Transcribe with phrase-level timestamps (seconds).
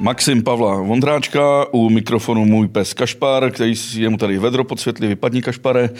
[0.00, 5.42] Maxim Pavla Vondráčka, u mikrofonu můj pes Kašpar, který je mu tady vedro podsvětlí, vypadni
[5.42, 5.90] Kašpare.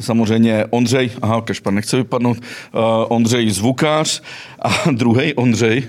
[0.00, 4.22] Samozřejmě Ondřej, aha, Kašpar nechce vypadnout, uh, Ondřej Zvukář
[4.62, 5.82] a druhý Ondřej,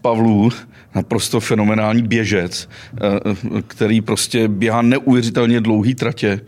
[0.00, 0.50] Pavlů,
[0.94, 6.40] naprosto fenomenální běžec, uh, který prostě běhá neuvěřitelně dlouhý tratě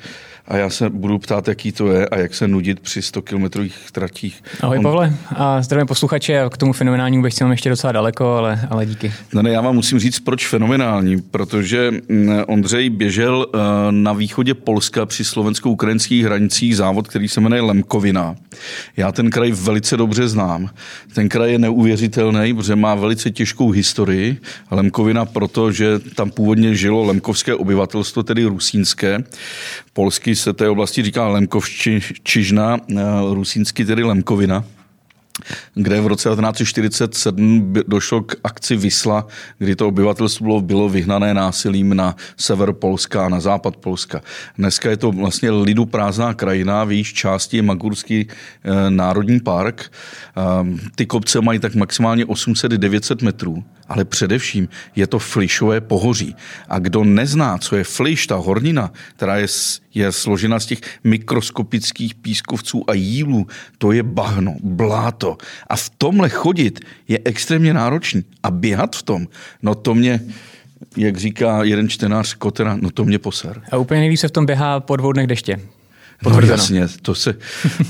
[0.49, 3.91] a já se budu ptát, jaký to je a jak se nudit při 100 kilometrových
[3.93, 4.43] tratích.
[4.61, 4.83] Ahoj On...
[4.83, 9.13] Pavle a zdravím posluchače, k tomu fenomenálnímu bych chtěl ještě docela daleko, ale, ale díky.
[9.32, 13.59] No ne, já vám musím říct, proč fenomenální, protože mm, Ondřej běžel eh,
[13.91, 18.37] na východě Polska při slovensko-ukrajinských hranicích závod, který se jmenuje Lemkovina.
[18.96, 20.71] Já ten kraj velice dobře znám.
[21.15, 24.37] Ten kraj je neuvěřitelný, protože má velice těžkou historii.
[24.71, 29.25] Lemkovina proto, že tam původně žilo lemkovské obyvatelstvo, tedy rusínské.
[30.37, 33.03] Se té oblasti říká Lemkovčižna, eh,
[33.34, 34.65] rusínsky tedy Lemkovina
[35.75, 39.27] kde v roce 1947 došlo k akci Vysla,
[39.59, 44.21] kdy to obyvatelstvo bylo vyhnané násilím na sever Polska a na západ Polska.
[44.59, 49.83] Dneska je to vlastně lidu prázdná krajina, v jejíž části je Magurský e, národní park.
[49.83, 49.91] E,
[50.95, 56.37] ty kopce mají tak maximálně 800-900 metrů, ale především je to flišové pohoří.
[56.69, 59.47] A kdo nezná, co je fliš, ta hornina, která je,
[59.95, 63.47] je složena z těch mikroskopických pískovců a jílů,
[63.79, 65.37] to je bahno, bláto, to.
[65.67, 68.25] A v tomhle chodit je extrémně náročný.
[68.43, 69.27] A běhat v tom,
[69.63, 70.21] no to mě,
[70.97, 73.63] jak říká jeden čtenář Kotera, no to mě poser.
[73.73, 75.61] A úplně nejvíc se v tom běhá po dvou dnech deště.
[76.23, 77.35] No jasně, to se,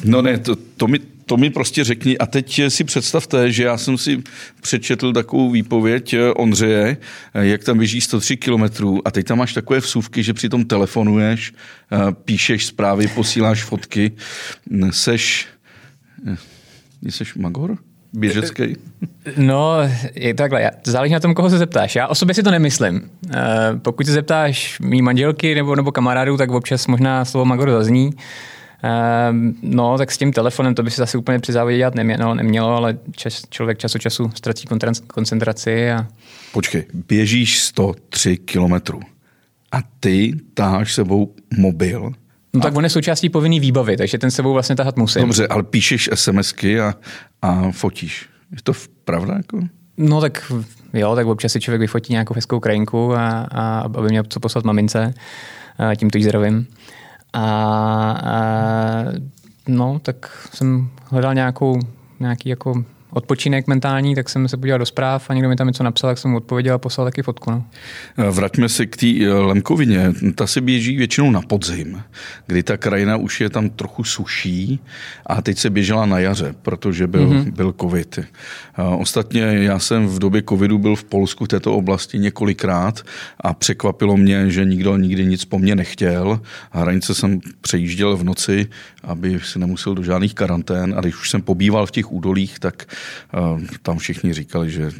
[0.04, 2.18] no ne, to, to, mi, to mi prostě řekni.
[2.18, 4.22] A teď si představte, že já jsem si
[4.62, 6.96] přečetl takovou výpověď Ondřeje,
[7.34, 11.52] jak tam běží 103 kilometrů a teď tam máš takové vsuvky, že přitom telefonuješ,
[12.24, 14.12] píšeš zprávy, posíláš fotky,
[14.90, 15.46] seš
[17.10, 17.78] Jsi magor?
[18.12, 18.76] Běžecký?
[19.36, 19.76] No,
[20.14, 20.70] je takhle.
[20.84, 21.96] Záleží na tom, koho se zeptáš.
[21.96, 23.10] Já o sobě si to nemyslím.
[23.30, 23.40] Eh,
[23.82, 28.10] pokud se zeptáš mý manželky nebo, nebo kamarádů, tak občas možná slovo magor zazní.
[28.84, 32.34] Eh, no, tak s tím telefonem to by se zase úplně při závodě dělat nemělo,
[32.34, 34.66] nemělo ale čas, člověk čas od času ztratí
[35.06, 35.90] koncentraci.
[35.90, 36.06] A...
[36.52, 39.00] Počkej, běžíš 103 kilometrů
[39.72, 42.12] a ty taháš sebou mobil
[42.54, 45.22] No tak on je součástí povinný výbavy, takže ten sebou vlastně tahat musím.
[45.22, 46.94] Dobře, ale píšeš SMSky a,
[47.42, 48.28] a fotíš.
[48.50, 48.72] Je to
[49.04, 49.34] pravda?
[49.36, 49.60] Jako?
[49.96, 50.52] No tak
[50.92, 54.64] jo, tak občas si člověk vyfotí nějakou hezkou krajinku, a, a aby měl co poslat
[54.64, 55.14] mamince.
[55.78, 56.66] A tímto jí zdravím.
[57.34, 57.40] A,
[58.12, 58.40] a,
[59.68, 61.80] no, tak jsem hledal nějakou,
[62.20, 62.84] nějaký jako
[63.14, 66.18] odpočinek mentální, tak jsem se podíval do zpráv a někdo mi tam něco napsal, tak
[66.18, 67.50] jsem mu odpověděl a poslal taky fotku.
[67.50, 67.64] No.
[68.18, 70.12] Eh, vraťme se k té eh, Lemkovině.
[70.34, 72.02] Ta se běží většinou na podzim,
[72.46, 74.80] kdy ta krajina už je tam trochu suší
[75.26, 77.52] a teď se běžela na jaře, protože byl, mm-hmm.
[77.52, 78.18] byl covid.
[78.18, 83.02] Eh, ostatně já jsem v době covidu byl v Polsku v této oblasti několikrát
[83.40, 86.40] a překvapilo mě, že nikdo nikdy nic po mně nechtěl.
[86.70, 88.66] Hranice jsem přejížděl v noci,
[89.02, 92.86] aby si nemusel do žádných karantén a když už jsem pobýval v těch údolích, tak
[93.82, 94.90] tam všichni říkali, že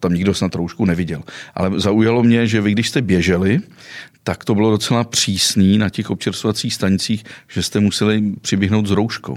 [0.00, 1.22] tam nikdo snad roušku neviděl.
[1.54, 3.60] Ale zaujalo mě, že vy, když jste běželi,
[4.24, 9.36] tak to bylo docela přísný na těch občerstvovacích stanicích, že jste museli přiběhnout s rouškou.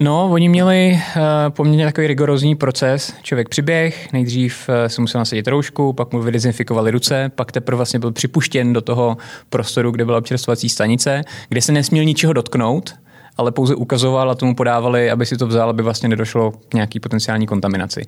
[0.00, 3.14] No, oni měli uh, poměrně takový rigorózní proces.
[3.22, 8.12] Člověk přiběh, nejdřív uh, musel nasadit roušku, pak mu vydezinfikovali ruce, pak teprve vlastně byl
[8.12, 9.16] připuštěn do toho
[9.50, 12.94] prostoru, kde byla občerstvovací stanice, kde se nesměl ničeho dotknout,
[13.36, 17.00] ale pouze ukazoval a tomu podávali, aby si to vzal, aby vlastně nedošlo k nějaký
[17.00, 18.04] potenciální kontaminaci.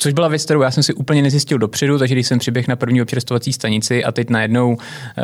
[0.00, 2.76] Což byla věc, kterou já jsem si úplně nezjistil dopředu, takže když jsem přiběh na
[2.76, 4.76] první občerstvovací stanici a teď najednou
[5.18, 5.22] eh,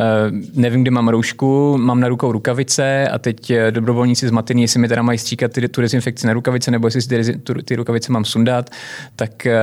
[0.54, 4.88] nevím, kde mám roušku, mám na rukou rukavice a teď eh, dobrovolníci zmatený, jestli mi
[4.88, 8.70] teda mají stříkat tu dezinfekci na rukavice nebo jestli si ty, ty rukavice mám sundat,
[9.16, 9.56] tak eh,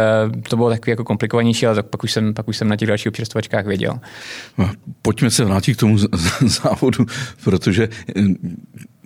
[0.50, 3.08] to bylo takový jako komplikovanější, ale pak už jsem, pak už jsem na těch dalších
[3.08, 4.00] občerstvovačkách věděl.
[4.58, 4.70] No,
[5.02, 5.98] pojďme se vrátit k tomu
[6.64, 7.06] závodu,
[7.44, 7.90] protože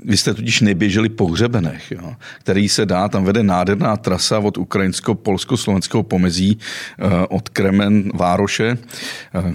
[0.07, 4.58] vy jste totiž neběželi po hřebenech, jo, který se dá, tam vede nádherná trasa od
[4.58, 6.58] ukrajinsko-polsko-slovenského pomezí
[6.99, 8.78] eh, od Kremen Vároše,
[9.35, 9.53] eh,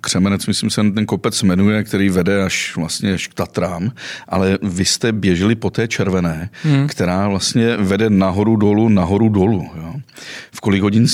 [0.00, 3.92] Křemenec, myslím se ten kopec jmenuje, který vede až vlastně až k Tatrám,
[4.28, 6.88] ale vy jste běželi po té červené, hmm.
[6.88, 9.70] která vlastně vede nahoru dolů, nahoru dolů.
[9.76, 9.94] Jo.
[10.52, 11.06] V kolik hodin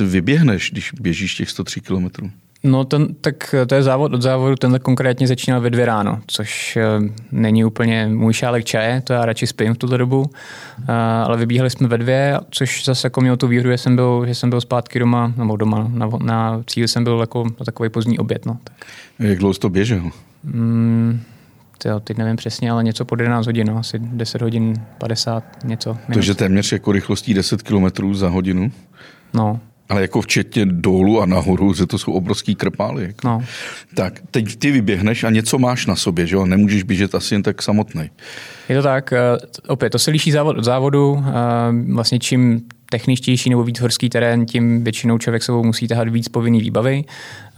[0.00, 2.30] vyběhneš, když běžíš těch 103 kilometrů?
[2.66, 6.78] No, ten, tak to je závod od závodu, tenhle konkrétně začínal ve dvě ráno, což
[6.98, 10.26] uh, není úplně můj šálek čaje, to já radši spím v tuto dobu, uh,
[11.24, 14.34] ale vybíhali jsme ve dvě, což zase jako mělo tu výhru, že jsem byl, že
[14.34, 18.18] jsem byl zpátky doma, nebo doma, na, na cíli jsem byl jako na takový pozdní
[18.18, 18.46] oběd.
[18.46, 18.76] No, tak.
[19.18, 20.10] Jak dlouho to běžel?
[20.44, 21.20] Mm,
[21.78, 25.96] to, teď nevím přesně, ale něco pod 11 hodin, no, asi 10 hodin 50, něco.
[26.14, 28.72] Takže téměř jako rychlostí 10 km za hodinu?
[29.34, 33.02] No, Ale jako včetně dolů a nahoru, že to jsou obrovský krpály.
[33.02, 33.28] Jako.
[33.28, 33.42] No.
[33.94, 36.46] Tak, teď ty vyběhneš a něco máš na sobě, že jo?
[36.46, 38.10] Nemůžeš běžet asi jen tak samotný.
[38.68, 39.18] Je to tak, eh,
[39.68, 41.24] opět, to se liší závod od závodu.
[41.28, 41.32] eh,
[41.92, 46.60] Vlastně čím techničtější nebo víc horský terén, tím většinou člověk sebou musí tahat víc povinný
[46.60, 47.04] výbavy.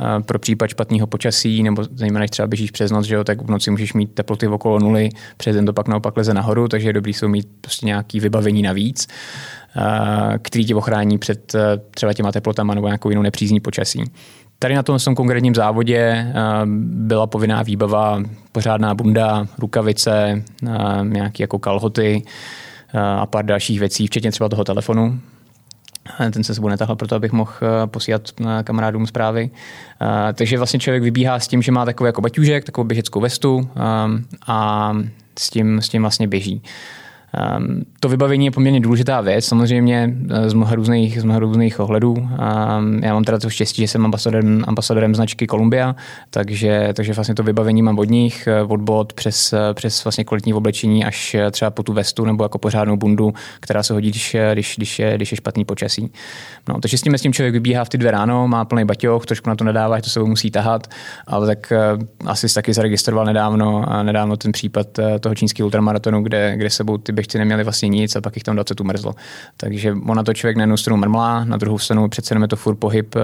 [0.01, 3.43] Eh, Pro případ špatného počasí, nebo zejména když třeba běžíš přes noc, že jo, tak
[3.43, 6.89] v noci můžeš mít teploty okolo nuly, přes den to pak naopak leze nahoru, takže
[6.89, 9.09] je dobrý jsou mít prostě nějaký vybavení navíc,
[10.43, 11.61] který tě ochrání před eh,
[11.91, 14.05] třeba těma teplotama nebo nějakou jinou nepřízní počasí.
[14.59, 16.33] Tady na tom, konkrétním závodě eh,
[16.85, 18.23] byla povinná výbava,
[18.53, 20.69] pořádná bunda, rukavice, eh,
[21.03, 22.23] nějaké jako kalhoty
[23.19, 25.21] a pár dalších věcí, včetně třeba toho telefonu.
[26.33, 27.53] Ten se sebou netahal proto, abych mohl
[27.87, 28.23] posílat
[28.65, 29.51] kamarádům zprávy.
[30.35, 33.71] Takže vlastně člověk vybíhá s tím, že má takový jako baťužek, takovou běžeckou vestu
[34.47, 34.93] a
[35.39, 36.63] s tím, s tím vlastně běží.
[37.59, 41.81] Um, to vybavení je poměrně důležitá věc, samozřejmě eh, z mnoha různých, z mnoha různých
[41.81, 42.13] ohledů.
[42.13, 45.97] Um, já mám teda to štěstí, že jsem ambasadorem, ambasadorem značky Columbia,
[46.31, 50.25] takže, takže vlastně to vybavení mám od nich, eh, od bod přes, eh, přes vlastně
[50.25, 54.37] kvalitní oblečení až třeba po tu vestu nebo jako pořádnou bundu, která se hodí, když,
[54.53, 56.13] když, když, je, když je špatný počasí.
[56.69, 59.27] No, takže s tím, s tím člověk vybíhá v ty dvě ráno, má plný baťoch,
[59.27, 60.87] trošku na to nedává, že to sebou musí tahat,
[61.27, 61.73] ale tak
[62.27, 64.87] asi taky zaregistroval nedávno, nedávno ten případ
[65.21, 68.55] toho čínského ultramaratonu, kde, kde sebou ty běžci neměli vlastně nic a pak jich tam
[68.55, 69.15] 20 umrzlo.
[69.57, 72.57] Takže ona to člověk na jednu stranu mrmlá, na druhou stranu přece jenom je to
[72.57, 73.21] furt pohyb eh,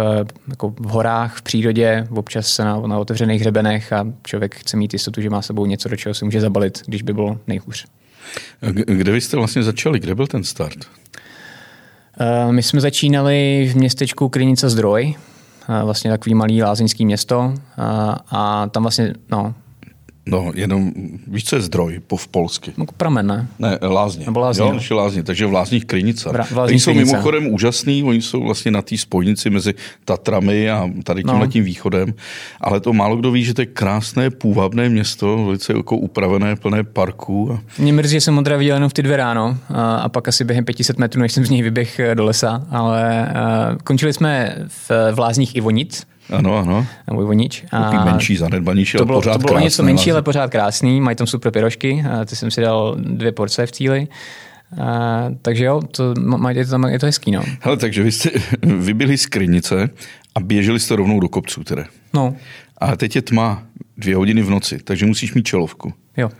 [0.49, 5.21] jako v horách, v přírodě, občas na, na otevřených hřebenech a člověk chce mít jistotu,
[5.21, 7.87] že má sebou něco, do čeho se může zabalit, když by bylo nejhůř.
[8.85, 10.01] Kde vy jste vlastně začali?
[10.01, 10.79] Kde byl ten start?
[12.21, 15.15] Eh, My jsme začínali v městečku Krynica Zdroj,
[15.69, 19.55] eh, vlastně takový malý lázeňský město a, a tam vlastně, no,
[20.27, 20.93] No, jenom,
[21.27, 22.73] víš, co je zdroj po v polsky?
[22.79, 23.49] jako pramen, ne?
[23.59, 24.27] Ne, lázně.
[24.27, 24.97] Nebo lázně, Jo, no.
[24.97, 26.33] lázně, takže v Lázních Krynica.
[26.33, 29.75] V Lázních Oni jsou mimochodem úžasný, oni jsou vlastně na té spojnici mezi
[30.05, 31.33] Tatrami a tady No.
[31.33, 32.15] tímhletím východem,
[32.61, 36.85] ale to málo kdo ví, že to je krásné, půvabné město, velice jako upravené, plné
[36.85, 37.53] parků.
[37.53, 37.61] A...
[37.79, 40.45] Mě mrzí, že jsem Modra viděl jenom v ty dvě ráno a, a pak asi
[40.45, 43.29] během 500 metrů, než jsem z něj vyběh eh, do lesa, ale
[43.73, 46.87] uh, končili jsme v, v Lázních Ivonic, Ano, ano.
[47.11, 47.65] nebo Ivonič.
[47.71, 51.01] Takový menší, zanedbanější, to ale bylo, pořád to bylo něco menší, ale pořád krásný.
[51.01, 54.09] Mají tam super pirošky, a ty jsem si dal dvě porce v cíli.
[54.83, 56.15] A, takže jo, to,
[56.55, 57.43] je, to, tam- je to hezký, no.
[57.61, 58.31] Hele, takže vy jste
[58.63, 59.91] vyběhli z Krynice
[60.35, 61.85] a běželi jste rovnou do kopců teda.
[62.15, 62.37] No,
[62.79, 63.63] A teď je tma,
[63.97, 65.93] dvě hodiny v noci, takže musíš mít čelovku.
[66.17, 66.31] jo.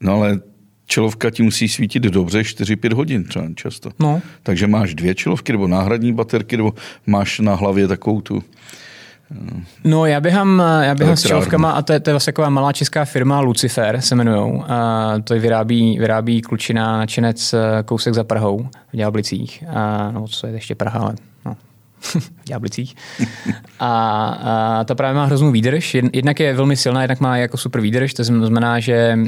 [0.00, 0.40] No ale
[0.86, 3.90] čelovka ti musí svítit dobře 4-5 hodin třeba často.
[3.98, 4.22] No.
[4.42, 6.74] Takže máš dvě čelovky nebo náhradní baterky, nebo
[7.06, 8.42] máš na hlavě takovou tu...
[9.84, 12.72] No, já běhám, já běhám s čelovkama a to je, to je vlastně taková malá
[12.72, 14.64] česká firma Lucifer se jmenujou.
[14.68, 19.64] A to je vyrábí, vyrábí klučina načenec eh, kousek za Prahou v Ďáblicích.
[19.74, 21.14] A, no, co je ještě Praha, ale
[22.00, 22.94] v Ďáblicích.
[23.80, 24.26] A,
[24.80, 25.94] a ta právě má hroznou výdrž.
[25.94, 28.14] Jed- Jednak je velmi silná, jednak má jako super výdrž.
[28.14, 29.18] To znamená, že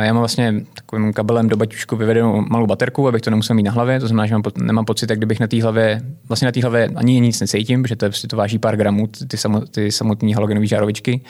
[0.00, 3.72] já mám vlastně takovým kabelem do baťušku vyvedenou malou baterku, abych to nemusel mít na
[3.72, 4.00] hlavě.
[4.00, 6.90] To znamená, že mám, nemám pocit, jak kdybych na té hlavě, vlastně na té hlavě
[6.96, 10.34] ani nic necítím, protože to, je, prostě to váží pár gramů, ty, samo, ty samotné
[10.34, 11.20] halogenové žárovičky.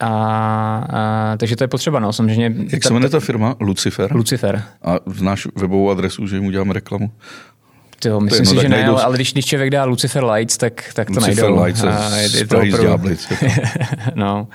[0.00, 0.06] A,
[0.90, 2.54] a, takže to je potřeba, no, samozřejmě.
[2.72, 3.56] Jak se jmenuje ta firma?
[3.60, 4.16] Lucifer?
[4.16, 4.62] Lucifer.
[4.82, 7.10] A znáš webovou adresu, že jim uděláme reklamu?
[8.00, 10.90] Tyjo, myslím no, si, že ne, ale, ale když, když člověk dá Lucifer Lights, tak,
[10.94, 11.64] tak to Lucifer najdou.
[11.64, 13.16] Lights je A z Prahy z opravdu-
[14.14, 14.48] no.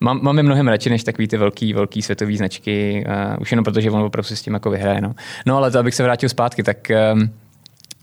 [0.00, 3.64] Mám, mám je mnohem radši než takový ty velký, velký světový značky, uh, už jenom
[3.64, 5.00] protože on opravdu si s tím jako vyhraje.
[5.00, 5.14] No,
[5.46, 7.30] no ale to, abych se vrátil zpátky, tak um,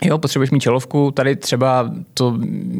[0.02, 1.10] Jo, potřebuješ mít čelovku.
[1.10, 2.38] Tady třeba to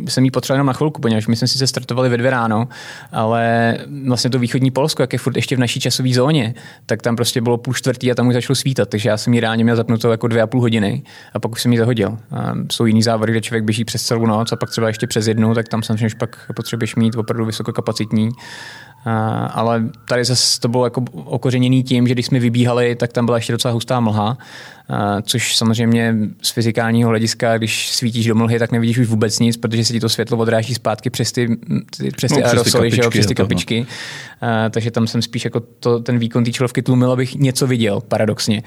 [0.09, 2.69] jsem jí potřeboval jenom na chvilku, poněvadž my jsme sice startovali ve dvě ráno,
[3.13, 6.55] ale vlastně to východní Polsko, jak je furt ještě v naší časové zóně,
[6.87, 9.41] tak tam prostě bylo půl čtvrtý a tam už začalo svítat, takže já jsem ji
[9.41, 11.03] ráně měl zapnutou jako dvě a půl hodiny
[11.35, 12.19] a pak už jsem ji zahodil.
[12.31, 15.27] A jsou jiný závody, kde člověk běží přes celou noc a pak třeba ještě přes
[15.27, 18.31] jednu, tak tam samozřejmě pak potřebuješ mít opravdu vysokokapacitní.
[19.51, 23.39] Ale tady zase to bylo jako okořeněný tím, že když jsme vybíhali, tak tam byla
[23.39, 24.39] ještě docela hustá mlha,
[25.23, 29.85] což samozřejmě z fyzikálního hlediska, když svítíš do mlhy, tak nevidíš už vůbec nic, protože
[29.85, 32.91] se ti to světlo odráží zpátky přes ty, ty, přes ty No, přes ty aerosoly,
[32.91, 33.45] že jo, kapičky přes ty a to, no.
[33.45, 33.87] kapičky.
[34.71, 38.63] Takže tam jsem spíš jako to, ten výkon té čelovky tlumil, abych něco viděl, paradoxně.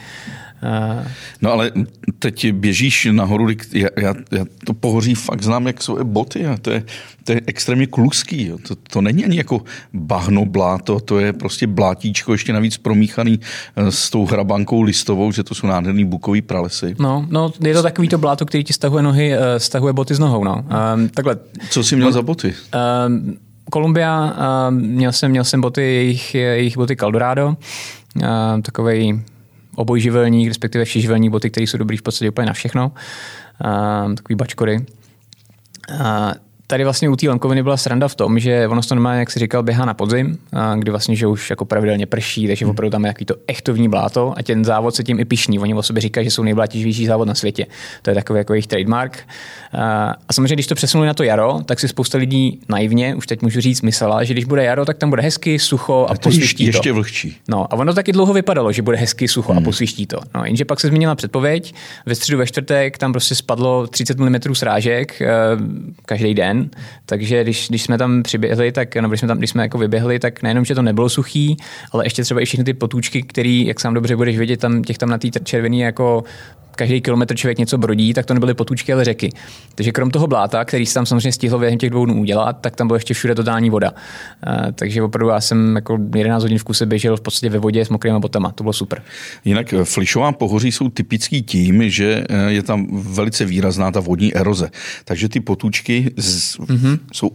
[0.62, 1.04] A,
[1.42, 1.72] No ale
[2.20, 6.46] teď běžíš nahoru, já, já, já to pohoří fakt znám, jak jsou boty.
[6.46, 6.84] A to, je,
[7.24, 8.48] to je extrémně kluský.
[8.48, 8.58] Jo.
[8.68, 9.62] To, to není ani jako
[9.94, 13.40] bahno, bláto, to je prostě blátíčko, ještě navíc promíchaný
[13.76, 16.96] eh, s tou hrabankou listovou, že to jsou nádherný bukový pralesy.
[17.00, 20.20] no, no, je to takový to bláto, který ti stahuje nohy, eh, stahuje boty z
[20.20, 20.44] nohou.
[20.44, 20.66] No.
[20.96, 21.38] Um, takhle,
[21.70, 22.54] Co jsi měl za boty?
[23.08, 23.38] Um,
[23.70, 24.36] Kolumbia,
[24.70, 29.22] um, měl, jsem, měl jsem boty, jejich, jejich boty Caldorado, um, takový
[29.76, 32.92] obojživelník, respektive všeživelní boty, které jsou dobrý v podstatě úplně na všechno,
[34.06, 34.86] um, takový bačkory.
[36.04, 36.34] A
[36.72, 39.40] tady vlastně u té lankoviny byla sranda v tom, že ono to normálně, jak si
[39.40, 40.38] říkal, běhá na podzim,
[40.78, 42.72] kdy vlastně, že už jako pravidelně prší, takže hmm.
[42.72, 45.60] opravdu tam je jaký to echtovní bláto a ten závod se tím i pišní.
[45.60, 47.66] Oni o sobě říkají, že jsou nejblátivější závod na světě.
[48.02, 49.20] To je takový jako jejich trademark.
[50.28, 53.42] A samozřejmě, když to přesunuli na to jaro, tak si spousta lidí naivně, už teď
[53.42, 56.66] můžu říct, myslela, že když bude jaro, tak tam bude hezky, sucho a, a posviští
[56.66, 56.78] ještě, to.
[56.78, 57.38] Ještě vlhčí.
[57.48, 59.62] No a ono taky dlouho vypadalo, že bude hezky, sucho hmm.
[59.62, 60.20] a posviští to.
[60.36, 61.74] No, jenže pak se změnila předpověď.
[62.06, 65.62] Ve středu, ve čtvrtek tam prostě spadlo 30 mm srážek uh,
[66.06, 66.61] každý den,
[67.06, 70.20] takže když, když jsme tam přiběhli, tak, no, když jsme tam, když jsme jako vyběhli,
[70.20, 71.58] tak nejenom, že to nebylo suchý,
[71.92, 74.98] ale ještě třeba i všechny ty potůčky, které, jak sám dobře budeš vidět, tam, těch
[74.98, 76.24] tam na té červený jako
[76.82, 79.30] každý kilometr člověk něco brodí, tak to nebyly potůčky, ale řeky.
[79.76, 82.76] Takže krom toho bláta, který se tam samozřejmě stihl během těch dvou dnů udělat, tak
[82.76, 83.92] tam byla ještě všude totální voda.
[83.92, 87.86] Uh, takže opravdu já jsem jako 11 hodin v kuse běžel v podstatě ve vodě
[87.86, 88.52] s mokrými botama.
[88.52, 89.02] To bylo super.
[89.46, 94.36] Jinak eh, Flišová pohoří jsou typický tím, že eh, je tam velice výrazná ta vodní
[94.36, 94.70] eroze.
[95.06, 97.00] Takže ty potůčky z, mm-hmm.
[97.14, 97.32] jsou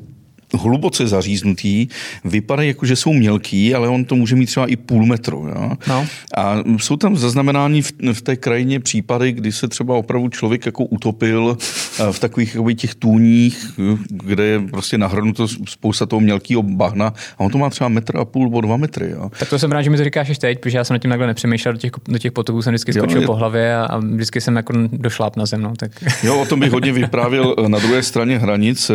[0.54, 1.88] hluboce zaříznutý,
[2.24, 5.48] vypadají jako, že jsou mělký, ale on to může mít třeba i půl metru.
[5.48, 5.72] Jo?
[5.88, 6.06] No.
[6.36, 10.84] A jsou tam zaznamenáni v, v té krajině případy, kdy se třeba opravdu člověk jako
[10.84, 11.56] utopil
[12.00, 17.06] eh, v takových jakoby, těch tůních, kde je prostě nahrnuto spousta toho mělkého bahna
[17.38, 19.10] a on to má třeba metr a půl nebo dva metry.
[19.10, 19.30] Jo?
[19.38, 21.10] Tak to jsem rád, že mi to říkáš ještě teď, protože já jsem na tím
[21.10, 23.26] takhle nepřemýšlel, do těch, do těch potoků jsem vždycky skočil jo, je...
[23.26, 25.62] po hlavě a, a vždycky jsem jako došláp na zem.
[25.62, 25.90] No, tak.
[26.22, 28.90] Jo, o tom bych hodně vyprávěl na druhé straně hranic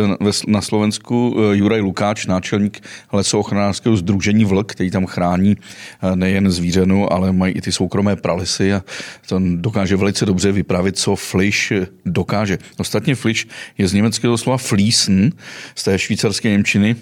[0.46, 2.80] na Slovensku Eh, Juraj Lukáč, náčelník
[3.12, 8.72] lesoochranářského združení Vlk, který tam chrání eh, nejen zvířenu, ale mají i ty soukromé pralisy
[8.74, 8.82] a
[9.26, 11.72] to dokáže velice dobře vyprávět, co Flish
[12.04, 12.58] dokáže.
[12.78, 13.46] Ostatně Flish
[13.78, 15.32] je z německého slova fließen,
[15.74, 16.96] z té švýcarské němčiny,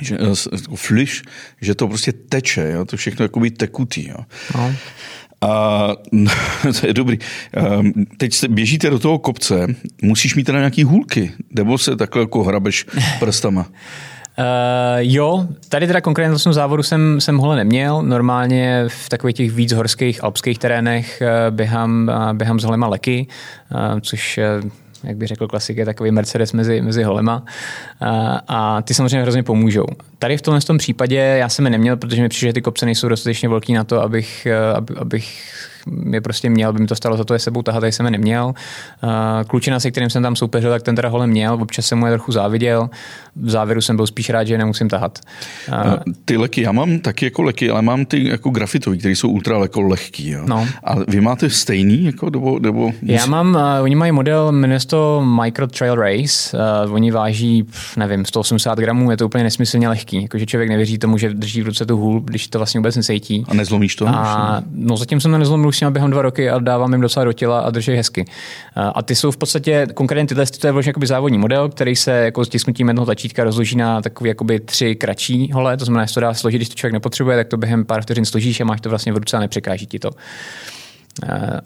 [0.00, 1.22] že, eh, fliš,
[1.60, 2.84] že to prostě teče, jo?
[2.84, 4.08] to všechno jakoby tekutý.
[4.08, 4.24] Jo?
[4.54, 4.74] No.
[5.40, 5.88] A
[6.80, 7.18] to je dobrý.
[8.16, 9.66] Teď se běžíte do toho kopce,
[10.02, 12.86] musíš mít teda nějaký hůlky, nebo se takhle jako hrabeš
[13.20, 13.60] prstama?
[13.60, 13.66] Uh,
[14.98, 18.02] jo, tady teda konkrétně v závodu jsem, jsem hole neměl.
[18.02, 23.26] Normálně v takových těch víc horských alpských terénech uh, běhám, uh, běhám s holema leky,
[23.92, 24.40] uh, což
[25.04, 27.44] jak by řekl klasik, je takový Mercedes mezi, mezi holema.
[28.00, 29.86] A, a ty samozřejmě hrozně pomůžou.
[30.18, 32.86] Tady v tomhle tom případě já jsem je neměl, protože mi přišlo, že ty kopce
[32.86, 35.52] nejsou dostatečně velký na to, abych, aby, abych
[36.10, 38.12] je prostě měl, aby mi to stalo za to je sebou tahat, tady jsem je
[38.12, 38.54] neměl.
[39.46, 42.12] Klučina, se kterým jsem tam soupeřil, tak ten teda hole měl, občas jsem mu je
[42.12, 42.90] trochu záviděl.
[43.36, 45.18] V závěru jsem byl spíš rád, že je nemusím tahat.
[46.24, 49.58] Ty leky, já mám taky jako leky, ale mám ty jako grafitový, které jsou ultra
[49.58, 50.30] jako lehký.
[50.30, 50.42] Jo.
[50.46, 50.66] No.
[50.84, 52.04] A vy máte stejný?
[52.04, 52.92] Jako, nebo, nebo...
[53.02, 56.58] Já mám, uh, oni mají model, jmenuje to Micro Trail Race.
[56.86, 57.66] Uh, oni váží,
[57.96, 60.22] nevím, 180 gramů, je to úplně nesmyslně lehký.
[60.22, 63.44] Jakože člověk nevěří tomu, že drží v ruce tu hůl, když to vlastně vůbec necítí.
[63.48, 64.08] A nezlomíš to?
[64.08, 67.24] A, no zatím jsem to nezlomil, už nimi během dva roky a dávám jim docela
[67.24, 68.24] do těla a drží hezky.
[68.74, 72.44] A ty jsou v podstatě, konkrétně tyhle, to je vlastně závodní model, který se jako
[72.44, 76.34] stisknutím jednoho tlačítka rozloží na takový jakoby tři kratší hole, to znamená, že to dá
[76.34, 79.12] složit, když to člověk nepotřebuje, tak to během pár vteřin složíš a máš to vlastně
[79.12, 80.10] v ruce a nepřekáží ti to.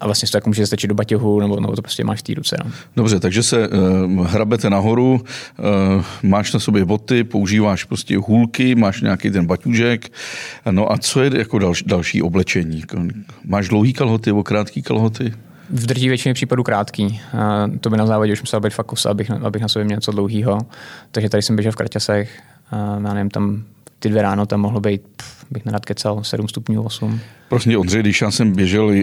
[0.00, 2.34] A vlastně to jako může stačit do baťohu, nebo, nebo to prostě máš v té
[2.34, 2.56] ruce.
[2.64, 2.70] No.
[2.96, 9.00] Dobře, takže se uh, hrabete nahoru, uh, máš na sobě boty, používáš prostě hůlky, máš
[9.00, 10.12] nějaký ten baťužek.
[10.70, 12.82] No a co je jako další, další oblečení?
[13.44, 15.34] Máš dlouhý kalhoty nebo krátký kalhoty?
[15.70, 17.20] V drtí většině případů krátký.
[17.38, 19.96] A to by na závodě už musel být fakt kus, abych, abych na sobě měl
[19.96, 20.58] něco dlouhého.
[21.10, 22.42] Takže tady jsem běžel v kraťasech.
[22.70, 23.62] A já nevím, tam
[23.98, 27.20] ty dvě ráno tam mohlo být, pff, bych nerad kecal, 7 stupňů, 8.
[27.48, 28.94] Prosím Ondřej, když já jsem běžel uh,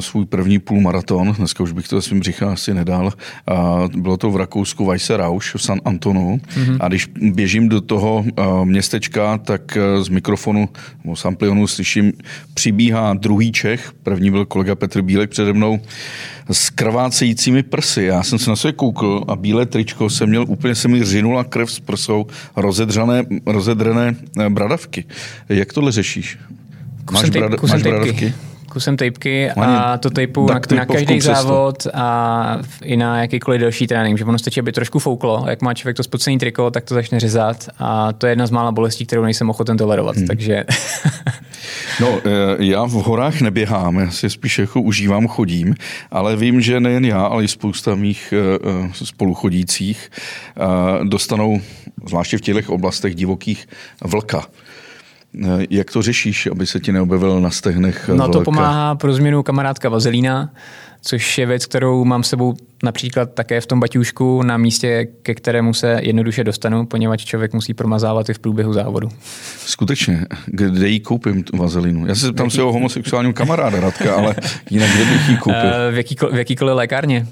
[0.00, 4.36] svůj první půlmaraton, dneska už bych to svým břicha asi nedal, uh, bylo to v
[4.36, 6.76] Rakousku Weisse Rausch v San Antonu mm-hmm.
[6.80, 10.68] a když běžím do toho uh, městečka, tak uh, z mikrofonu
[11.04, 12.12] nebo z amplionu slyším,
[12.54, 15.80] přibíhá druhý Čech, první byl kolega Petr Bílek přede mnou,
[16.50, 18.02] s krvácejícími prsy.
[18.02, 21.44] Já jsem se na sebe koukl a bílé tričko jsem měl, úplně se mi řinula
[21.44, 24.16] krev s prsou, rozedřané, rozedřené
[24.48, 25.04] bradavky.
[25.48, 26.38] Jak tohle řešíš?
[27.12, 28.34] Máš, brad, máš bradavky?
[28.72, 34.18] kusem tejpky a to tejpu na, na každý závod a i na jakýkoliv další trénink,
[34.18, 37.20] že ono stačí, aby trošku fouklo, jak má člověk to spocený triko, tak to začne
[37.20, 40.26] řezat a to je jedna z mála bolestí, kterou nejsem ochoten tolerovat, hmm.
[40.26, 40.64] takže...
[42.00, 45.74] no, eh, já v horách neběhám, já si spíš jako užívám, chodím,
[46.10, 50.10] ale vím, že nejen já, ale i spousta mých eh, eh, spoluchodících
[51.02, 51.60] dostanou,
[52.06, 53.68] zvláště v těch oblastech divokých,
[54.04, 54.46] vlka.
[55.40, 58.08] Eh, jak to řešíš, aby se ti neobjevil na stehnech?
[58.08, 60.50] No to pomáhá pro změnu kamarádka vazelína,
[61.02, 65.34] což je věc, kterou mám s sebou například také v tom baťůžku na místě, ke
[65.34, 69.08] kterému se jednoduše dostanu, poněvadž člověk musí promazávat i v průběhu závodu.
[69.66, 72.06] Skutečně, kde ji koupím tu vazelinu?
[72.06, 74.34] Já se zeptám svého homosexuálního kamaráda Radka, ale
[74.70, 75.60] jinak kde bych ji koupil?
[75.88, 77.26] Uh, v, jakýkoliv, v jakýkoliv lékárně.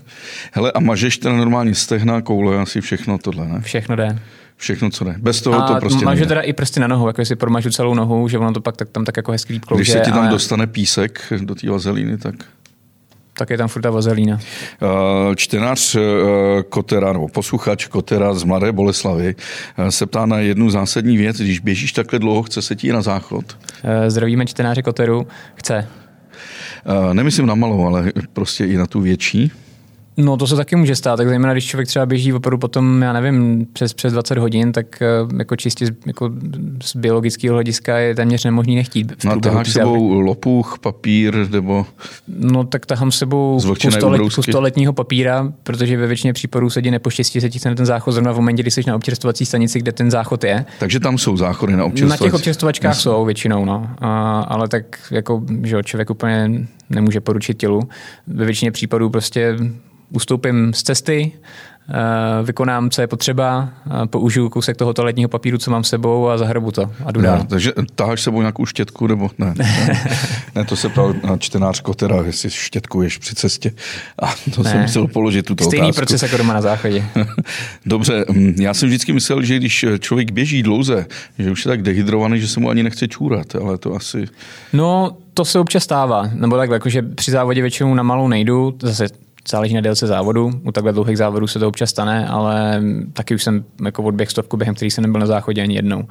[0.52, 3.60] Hele, a mažeš ten normálně stehna, koule, asi všechno tohle, ne?
[3.60, 4.18] Všechno jde.
[4.60, 5.14] Všechno, co jde.
[5.18, 6.26] Bez toho a to prostě mažu nejde.
[6.26, 8.88] teda i prsty na nohu, jako si promažu celou nohu, že ono to pak tak,
[8.88, 9.82] tam tak jako hezký klouže.
[9.82, 12.34] Když se ti tam ale dostane písek do té vazelíny, tak...
[13.38, 14.40] tak je tam furt ta vazelína.
[14.82, 16.02] Uh, Čtenář uh,
[16.68, 19.34] Kotera, nebo posluchač Kotera z Mladé Boleslavy
[19.78, 21.36] uh, se ptá na jednu zásadní věc.
[21.36, 23.58] Když běžíš takhle dlouho, chce se ti na záchod?
[23.84, 25.26] Eh, Zdravíme čtenáře Koteru.
[25.54, 25.88] Chce.
[27.12, 29.52] Nemyslím na malou, ale prostě i na tu větší.
[30.24, 33.12] No to se taky může stát, tak zejména když člověk třeba běží opravdu potom, já
[33.12, 35.06] nevím, přes, přes 20 hodin, tak eh,
[35.38, 36.30] jako čistě z, jako
[36.82, 39.12] z biologického hlediska je téměř nemožný nechtít.
[39.18, 41.86] v No taháš sebou lopuch, papír, nebo
[42.28, 44.36] No tak tahám s sebou kus, Zvlčené toalet, ubrousky.
[44.36, 48.32] kus toaletního papíra, protože ve většině případů se ti nepoštěstí, se ti ten záchod zrovna
[48.32, 50.64] v momentě, kdy jsi na občerstvovací stanici, kde ten záchod je.
[50.80, 52.24] Takže tam jsou záchody na Na občerstvovací.
[52.24, 53.90] těch občerstvovačkách jsou většinou, no.
[53.98, 56.50] A, ale tak jako, že člověk úplně
[56.90, 57.80] nemůže poručit tělu.
[58.26, 59.56] Ve většině případů prostě
[60.10, 61.32] ustoupím z cesty,
[61.90, 61.94] eh,
[62.44, 63.68] vykonám, co je potřeba,
[64.06, 67.44] použiju kousek toho toaletního papíru, co mám s sebou a zahrabu to a jdu dál.
[67.48, 69.54] Takže taháš sebou nějakou štětku, nebo ne?
[69.58, 70.00] Ne,
[70.54, 73.72] ne to se ptal na čtenář Kotera, jestli štětkuješ při cestě.
[74.22, 74.70] A to Ne.
[74.70, 75.96] jsem musel položit tuto Stejný otázku.
[76.00, 77.04] proces jako doma na záchodě.
[77.86, 81.06] Dobře, mm, já jsem vždycky myslel, že když člověk běží dlouze,
[81.38, 84.24] že už je tak dehydrovaný, že se mu ani nechce čůrat, ale to asi...
[84.72, 86.30] No, to se občas stává.
[86.34, 89.06] Nebo takhle, jakože při závodě většinou na malou nejdu, zase
[89.48, 90.60] záleží na délce závodu.
[90.64, 92.82] U takhle dlouhých závodů se to občas stane, ale
[93.12, 96.08] taky už jsem jako odběh stovku, během který jsem nebyl na záchodě ani jednou.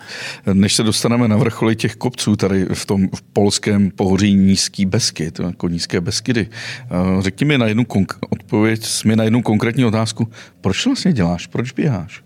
[0.53, 5.39] Než se dostaneme na vrcholy těch kopců tady v tom v polském pohoří Nízký Beskyt,
[5.39, 10.27] jako Nízké Beskydy, eh, řekni mi na jednu konk- odpověď, mi na jednu konkrétní otázku,
[10.61, 12.23] proč to vlastně děláš, proč běháš?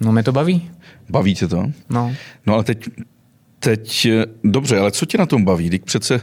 [0.00, 0.70] No, mě to baví.
[1.10, 1.64] Baví tě to?
[1.90, 2.14] No.
[2.46, 2.88] No ale teď,
[3.58, 5.70] teď, eh, dobře, ale co tě na tom baví?
[5.70, 6.20] Teď přece,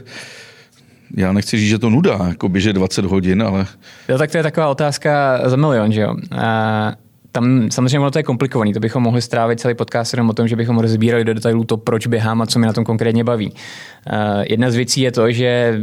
[1.16, 3.66] já nechci říct, že to nuda, jako běže 20 hodin, ale
[4.08, 6.14] Jo, tak to je taková otázka za milion, že jo.
[6.32, 6.92] A
[7.32, 10.48] tam samozřejmě ono to je komplikovaný, to bychom mohli strávit celý podcast jenom o tom,
[10.48, 13.50] že bychom rozbírali do detailů to, proč běhám a co mě na tom konkrétně baví.
[13.50, 15.80] Uh, jedna z věcí je to, že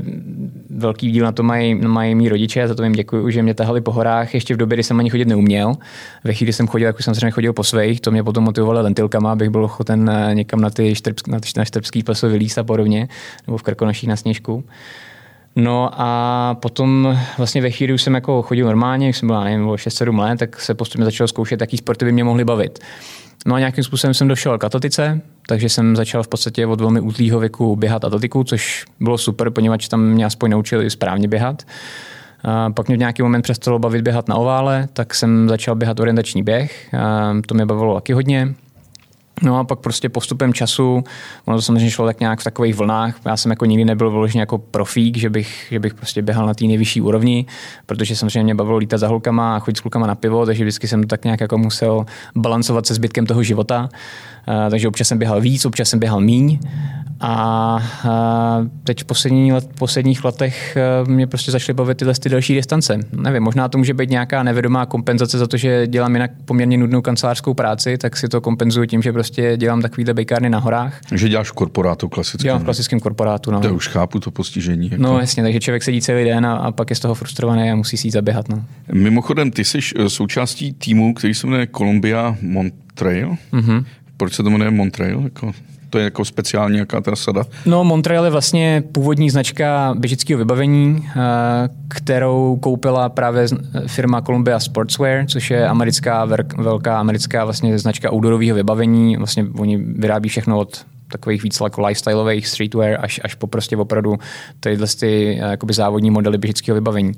[0.69, 3.53] velký díl na to mají, mají mý rodiče, a za to jim děkuji, že mě
[3.53, 5.75] tahali po horách ještě v době, kdy jsem ani chodit neuměl.
[6.23, 8.81] Ve chvíli, kdy jsem chodil, už jsem samozřejmě chodil po svých, to mě potom motivovalo
[8.81, 13.07] lentilkama, abych byl ochoten eh, někam na ty štrbsk, na, štrbský pleso vylíst a podobně,
[13.47, 14.63] nebo v Krkonoších na sněžku.
[15.59, 19.63] No a potom vlastně ve chvíli, už jsem jako chodil normálně, když jsem byl, nevím,
[19.63, 22.79] bylo 6-7 let, tak se postupně začal zkoušet, jaký sporty by mě mohly bavit.
[23.45, 26.99] No a nějakým způsobem jsem došel k atletice, takže jsem začal v podstatě od velmi
[26.99, 31.63] útlýho věku běhat atletiku, což bylo super, poněvadž tam mě aspoň naučili správně běhat.
[32.43, 35.99] A pak mě v nějaký moment přestalo bavit běhat na ovále, tak jsem začal běhat
[35.99, 36.93] orientační běh.
[36.93, 38.53] A to mě bavilo taky hodně.
[39.41, 41.03] No a pak prostě postupem času,
[41.45, 43.15] ono to samozřejmě šlo tak nějak v takových vlnách.
[43.25, 46.53] Já jsem jako nikdy nebyl vyloženě jako profík, že bych, že bych prostě běhal na
[46.53, 47.45] té nejvyšší úrovni,
[47.85, 50.87] protože samozřejmě mě bavilo lítat za holkama a chodit s klukama na pivo, takže vždycky
[50.87, 53.89] jsem to tak nějak jako musel balancovat se zbytkem toho života.
[54.47, 56.59] A, takže občas jsem běhal víc, občas jsem běhal míň.
[57.19, 57.29] A,
[58.09, 62.55] a teď v poslední let, posledních letech eh, mě prostě začaly bavit tyhle ty další
[62.55, 62.99] distance.
[63.11, 67.01] Nevím, možná to může být nějaká nevědomá kompenzace za to, že dělám jinak poměrně nudnou
[67.01, 70.99] kancelářskou práci, tak si to kompenzuju tím, že prostě dělám takovýhle bejkárny na horách.
[71.15, 72.43] že děláš v korporátu klasicky.
[72.43, 73.51] Dělám v klasickém korporátu.
[73.51, 73.59] No.
[73.59, 74.89] To už chápu to postižení.
[74.91, 75.03] Jako.
[75.03, 77.75] No jasně, takže člověk sedí celý den a, a pak je z toho frustrovaný a
[77.75, 78.49] musí si jít zaběhat.
[78.49, 78.63] No.
[78.93, 83.35] Mimochodem, ty jsi eh, součástí týmu, který se jmenuje Columbia Montrail.
[83.53, 83.83] Mm-hmm.
[84.17, 85.21] Proč se to jmenuje Montrail?
[85.23, 85.51] Jako,
[85.89, 87.45] to je jako speciální nějaká ta sada.
[87.65, 91.13] No, Montreal je vlastně původní značka běžického vybavení, eh,
[91.87, 93.47] kterou koupila právě
[93.87, 96.27] firma Columbia Sportswear, což je americká,
[96.57, 99.17] velká americká vlastně značka outdoorového vybavení.
[99.17, 104.17] Vlastně oni vyrábí všechno od takových víc jako lifestyleových streetwear až, až po prostě opravdu
[104.59, 107.11] tyhle ty eh, jakoby závodní modely běžického vybavení.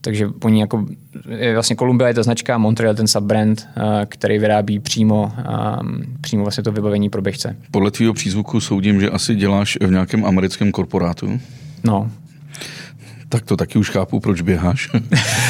[0.00, 0.86] Takže oni jako,
[1.28, 5.32] je vlastně Columbia je ta značka, Montreal ten subbrand, eh, který vyrábí přímo,
[5.82, 7.56] um, přímo vlastně to vybavení pro běžce.
[7.70, 11.40] Podle tvýho přízvuku soudím, že asi děláš v nějakém americkém korporátu.
[11.84, 12.10] No,
[13.28, 14.88] Tak to taky už chápu, proč běháš.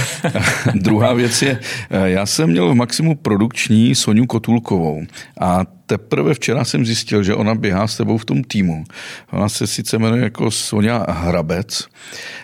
[0.75, 1.59] Druhá věc je,
[1.91, 5.03] eh, já jsem měl v Maximu produkční Soniu Kotulkovou
[5.41, 8.85] a teprve včera jsem zjistil, že ona běhá s tebou v tom týmu.
[9.33, 11.85] Ona se sice jmenuje jako Sonja Hrabec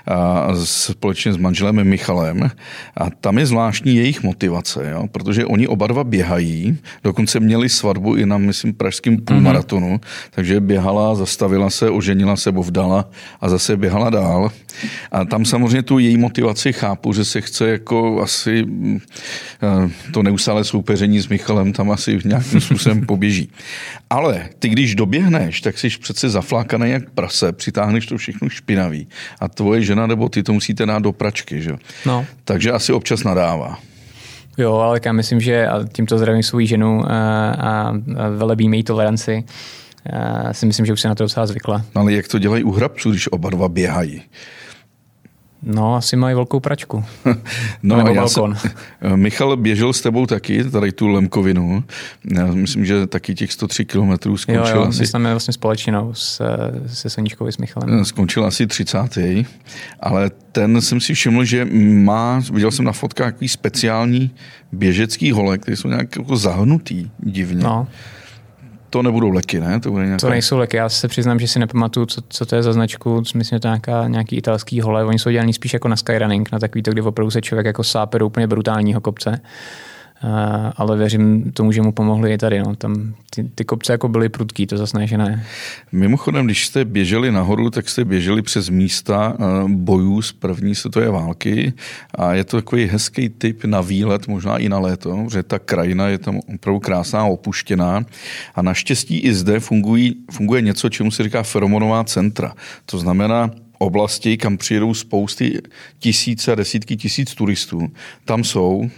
[0.06, 2.50] a společně s manželem Michalem
[2.96, 5.08] a tam je zvláštní jejich motivace, jo?
[5.12, 10.30] protože oni oba dva běhají, dokonce měli svatbu i na, myslím, pražském půlmaratonu, mm-hmm.
[10.30, 13.08] takže běhala, zastavila se, oženila se, bovdala
[13.40, 14.52] a zase běhala dál.
[15.12, 18.66] A tam samozřejmě tu její motivaci chápu, že se chce jako asi
[19.62, 23.37] eh, to neustále soupeření s Michalem tam asi nějakým způsobem poběží.
[24.10, 29.08] Ale ty, když doběhneš, tak jsi přece zaflákaný jak prase, přitáhneš to všechno špinavý
[29.40, 31.72] a tvoje žena nebo ty to musíte dát do pračky, že?
[32.06, 32.26] No.
[32.44, 33.78] Takže asi občas nadává.
[34.58, 37.92] Jo, ale já myslím, že a tímto zdravím svou ženu a, a
[38.36, 39.44] velebím její toleranci.
[40.12, 41.84] Já si myslím, že už se na to docela zvykla.
[41.94, 44.22] Ale jak to dělají u hrabců, když oba dva běhají?
[45.62, 47.04] No, asi mají velkou pračku.
[47.82, 48.56] no, Nebo já balkon.
[48.56, 48.70] Jsem,
[49.14, 51.84] Michal běžel s tebou taky, tady tu Lemkovinu.
[52.34, 55.00] Já myslím, že taky těch 103 kilometrů skončil jo, jo, asi...
[55.00, 56.42] My jsme vlastně společnou s,
[56.86, 58.04] se Soníčkou s Michalem.
[58.04, 59.18] Skončil asi 30.
[60.00, 61.64] Ale ten jsem si všiml, že
[62.04, 64.30] má, viděl jsem na fotkách takový speciální
[64.72, 67.64] běžecký hole, které jsou nějak jako zahnutý divně.
[67.64, 67.88] No
[68.90, 69.80] to nebudou leky, ne?
[69.80, 70.20] To, bude nějaká...
[70.20, 73.22] to nejsou leky, já se přiznám, že si nepamatuju, co, co to je za značku,
[73.34, 76.58] myslím, že to nějaká, nějaký italský hole, oni jsou dělaný spíš jako na skyrunning, na
[76.58, 79.40] takový to, kdy opravdu se člověk jako sápe do úplně brutálního kopce.
[80.24, 80.30] Uh,
[80.76, 82.58] ale věřím tomu, že mu pomohli i tady.
[82.58, 82.76] No.
[82.76, 85.46] Tam ty, ty kopce jako byly prudký, to zase ne, že ne.
[85.92, 91.10] Mimochodem, když jste běželi nahoru, tak jste běželi přes místa uh, bojů z první světové
[91.10, 91.72] války
[92.14, 96.08] a je to takový hezký typ na výlet, možná i na léto, že ta krajina
[96.08, 98.04] je tam opravdu krásná, opuštěná
[98.54, 102.54] a naštěstí i zde fungují, funguje něco, čemu se říká feromonová centra.
[102.86, 105.60] To znamená, oblasti, kam přijedou spousty
[105.98, 107.88] tisíce, desítky tisíc turistů.
[108.24, 108.90] Tam jsou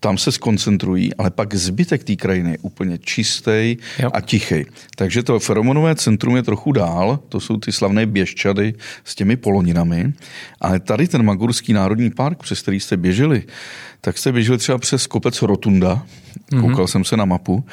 [0.00, 3.76] tam se skoncentrují, ale pak zbytek té krajiny je úplně čistý
[4.12, 4.64] a tichý.
[4.96, 10.12] Takže to feromonové centrum je trochu dál, to jsou ty slavné běžčady s těmi poloninami,
[10.60, 13.44] ale tady ten Magurský národní park, přes který jste běželi,
[14.00, 16.02] tak jste běželi třeba přes kopec Rotunda,
[16.52, 16.62] mhm.
[16.62, 16.88] koukal mm-hmm.
[16.88, 17.64] jsem se na mapu,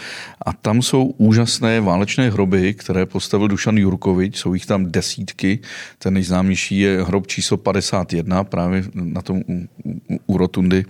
[0.46, 5.60] a tam jsou úžasné válečné hroby, které postavil Dušan Jurkovič, jsou jich tam desítky,
[6.00, 10.86] ten nejznámější je hrob číslo 51, právě na tom u, u, u Rotundy,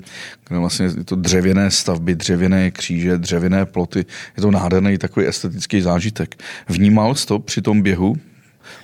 [0.47, 4.05] kde vlastně je to dřevěné stavby, dřevěné kříže, dřevěné ploty,
[4.37, 6.43] je to nádherný takový estetický zážitek.
[6.69, 8.15] Vnímal jsi to při tom běhu?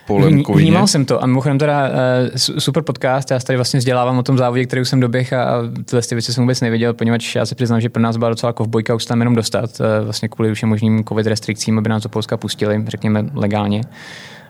[0.08, 0.20] Po
[0.54, 1.24] Vnímal jsem to.
[1.24, 1.96] A mimochodem teda uh,
[2.36, 5.62] super podcast, já se tady vlastně vzdělávám o tom závodě, který jsem doběh a, a
[5.86, 8.54] tyhle ty věci jsem vůbec neviděl, poněvadž já se přiznám, že pro nás byla docela
[8.54, 12.10] kovbojka už tam jenom dostat, uh, vlastně kvůli všem možným covid restrikcím, aby nás do
[12.10, 13.80] Polska pustili, řekněme legálně.
[13.80, 14.41] Uh,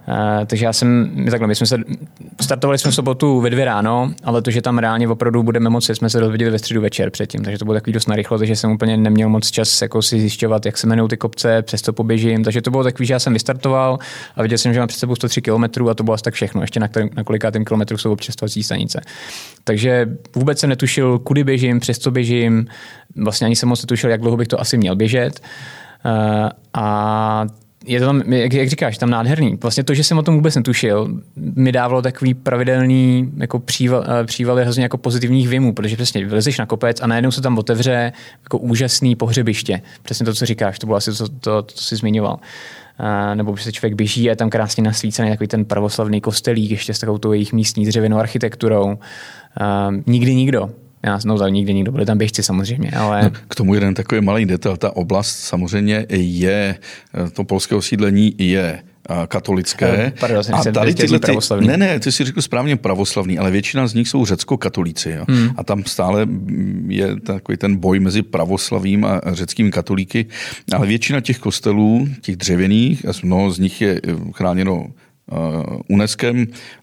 [0.45, 1.77] takže já jsem, takhle, my jsme se,
[2.41, 5.95] startovali jsme v sobotu ve dvě ráno, ale to, že tam reálně opravdu budeme moci,
[5.95, 8.71] jsme se dozvěděli ve středu večer předtím, takže to bylo takový dost narychlo, takže jsem
[8.71, 12.43] úplně neměl moc čas jako si zjišťovat, jak se jmenují ty kopce, přes to poběžím,
[12.43, 13.99] takže to bylo takový, že já jsem vystartoval
[14.35, 16.61] a viděl jsem, že mám před sebou 103 km a to bylo asi tak všechno,
[16.61, 19.01] ještě na, který, na kolikátém kilometru jsou občerstvovací stanice.
[19.63, 22.67] Takže vůbec jsem netušil, kudy běžím, přes co běžím,
[23.15, 25.41] vlastně ani jsem moc netušil, jak dlouho bych to asi měl běžet.
[26.05, 27.45] Uh, a
[27.85, 29.57] je to tam, jak, jak říkáš, tam nádherný.
[29.61, 34.25] Vlastně to, že jsem o tom vůbec netušil, mi dávalo takový pravidelný jako příval, eh,
[34.25, 38.13] přívaly hrozně jako pozitivních vymů, protože přesně vylezeš na kopec a najednou se tam otevře
[38.43, 39.81] jako úžasný pohřebiště.
[40.03, 42.39] Přesně to, co říkáš, to bylo asi to, to, to, co jsi zmiňoval.
[42.99, 46.71] Uh, nebo když se člověk běží a je tam krásně nasvícený takový ten pravoslavný kostelík,
[46.71, 48.85] ještě s takovou tou jejich místní dřevěnou architekturou.
[48.85, 48.95] Uh,
[50.05, 50.69] nikdy nikdo.
[51.03, 53.23] Já no, tam nikdy nikdo, byli tam běžci samozřejmě, ale...
[53.23, 56.75] No, k tomu jeden takový malý detail, ta oblast samozřejmě je,
[57.33, 58.83] to polské osídlení je
[59.27, 59.87] katolické.
[59.87, 63.87] Eh, pardon, a tady tyhle ty, ne, ne, ty si řekl správně pravoslavný, ale většina
[63.87, 65.11] z nich jsou řecko-katolíci.
[65.11, 65.25] Jo?
[65.29, 65.49] Hmm.
[65.57, 66.27] A tam stále
[66.87, 70.25] je takový ten boj mezi pravoslavím a řeckými katolíky,
[70.73, 74.01] ale většina těch kostelů, těch dřevěných, mnoho z nich je
[74.33, 74.87] chráněno
[75.31, 76.27] Uh, UNESCO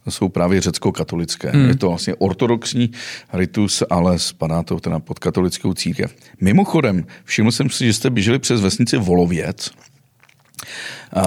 [0.09, 1.51] jsou právě řecko-katolické.
[1.51, 1.69] Hmm.
[1.69, 2.91] Je to vlastně ortodoxní
[3.33, 6.15] ritus, ale spadá to teda pod katolickou církev.
[6.41, 9.71] Mimochodem, všiml jsem si, že jste běželi přes vesnici Volověc.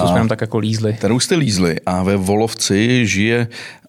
[0.01, 0.93] To jsme tak jako lízli.
[0.93, 3.47] Kterou jste lízli a ve Volovci žije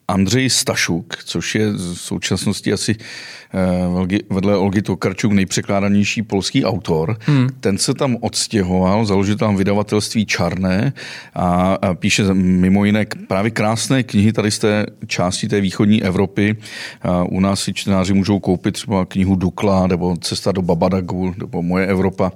[0.09, 7.19] Andřej Stašuk, což je v současnosti asi eh, vedle Olgy Tokarčuk nejpřekládanější polský autor.
[7.21, 7.49] Hmm.
[7.61, 10.93] Ten se tam odstěhoval, založil tam vydavatelství Čarné
[11.35, 16.57] a, píše mimo jiné právě krásné knihy tady z té části té východní Evropy.
[17.29, 21.87] U nás si čtenáři můžou koupit třeba knihu Dukla nebo Cesta do Babadagu nebo Moje
[21.87, 22.33] Evropa.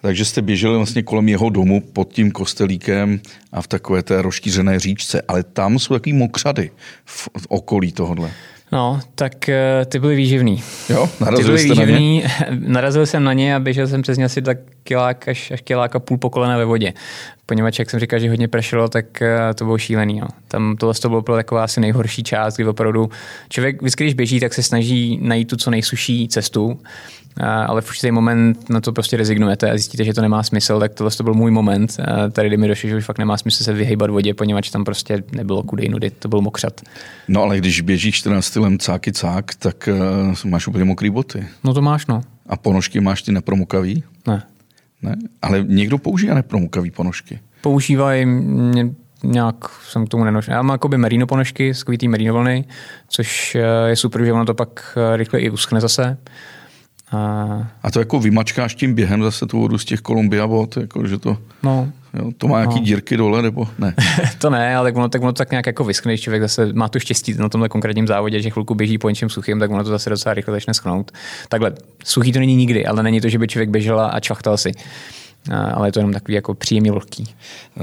[0.00, 3.20] Takže jste běželi vlastně kolem jeho domu pod tím kostelíkem
[3.52, 5.22] a v takové té rozšířené říčce.
[5.28, 6.70] Ale tam jsou takový mokřady
[7.10, 8.30] v, okolí tohohle.
[8.72, 10.62] No, tak eh, ty byly výživný.
[10.88, 12.58] Jo, narazil ty byly výživný, na ně?
[12.68, 15.96] narazil jsem na ně a běžel jsem přes ně asi tak kilák až, až kilák
[15.96, 16.92] a půl po kolena ve vodě.
[17.46, 20.20] Poněvadž, jak jsem říkal, že hodně pršelo, tak eh, to bylo šílený.
[20.20, 20.28] No.
[20.48, 23.10] Tam tohle to bylo taková asi nejhorší část, kdy opravdu
[23.48, 26.80] člověk, vždycky, když běží, tak se snaží najít tu co nejsuší cestu,
[27.66, 30.94] ale v určitý moment na to prostě rezignujete a zjistíte, že to nemá smysl, tak
[30.94, 31.96] tohle to byl můj moment.
[32.32, 35.22] Tady, kdy mi došlo, že už fakt nemá smysl se vyhejbat vodě, poněvadž tam prostě
[35.32, 36.80] nebylo kudy nudy, to byl mokřat.
[37.28, 39.88] No ale když běžíš 14 stylem cáky cák, tak
[40.44, 41.46] máš úplně mokré boty.
[41.64, 42.22] No to máš, no.
[42.46, 44.04] A ponožky máš ty nepromokavý?
[44.26, 44.42] Ne.
[45.02, 45.16] Ne?
[45.42, 47.40] Ale někdo používá nepromokavý ponožky.
[47.60, 48.26] Používají
[49.22, 49.56] nějak
[49.88, 50.54] jsem k tomu nenošel.
[50.54, 52.64] Já mám jakoby merino ponožky, skvítý merino vlny,
[53.08, 56.18] což eh, je super, že ono to pak eh, rychle i uschne zase.
[57.12, 57.18] A,
[57.82, 61.18] a to jako vymačkáš tím během zase tu vodu z těch Kolumbia vod, jako, že
[61.18, 62.84] to, no, jo, to má nějaký no.
[62.84, 63.94] dírky dole, nebo ne?
[64.38, 66.88] to ne, ale tak ono, tak ono tak nějak jako vyschne, když člověk zase má
[66.88, 69.90] to štěstí na tomhle konkrétním závodě, že chvilku běží po něčem suchým, tak ono to
[69.90, 71.10] zase docela rychle začne schnout.
[71.48, 71.72] Takhle,
[72.04, 74.72] suchý to není nikdy, ale není to, že by člověk běžel a čvachtal si
[75.74, 77.24] ale je to jenom takový jako příjemně vlhký.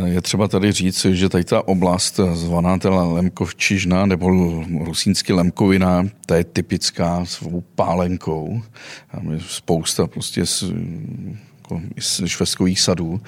[0.06, 4.30] Je třeba tady říct, že tady ta oblast zvaná teda Lemkovčižna nebo
[4.84, 8.62] rusínsky Lemkovina, ta je typická svou pálenkou.
[9.12, 10.46] Tam je spousta prostě
[11.68, 13.22] jako, z švestkových sadů.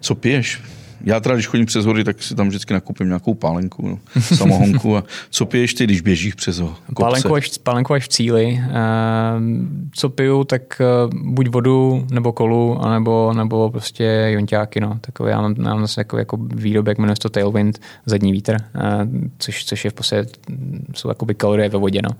[0.00, 0.60] Co piješ?
[1.04, 4.96] já teda, když chodím přes hory, tak si tam vždycky nakupím nějakou pálenku, no, samohonku.
[4.96, 6.76] A co piješ ty, když běžíš přes ho?
[6.96, 8.60] Pálenku až, pálenku až v cíli.
[8.72, 10.84] Ehm, co piju, tak eh,
[11.22, 14.80] buď vodu, nebo kolu, anebo, nebo prostě jonťáky.
[14.80, 14.98] No.
[15.00, 18.56] Takový, já mám, já mám zase jako, jako výrobek, jmenuje se to Tailwind, zadní vítr,
[18.74, 18.80] eh,
[19.38, 20.30] což, což je v podstatě,
[20.94, 22.00] jsou jakoby kalorie ve vodě.
[22.02, 22.10] No.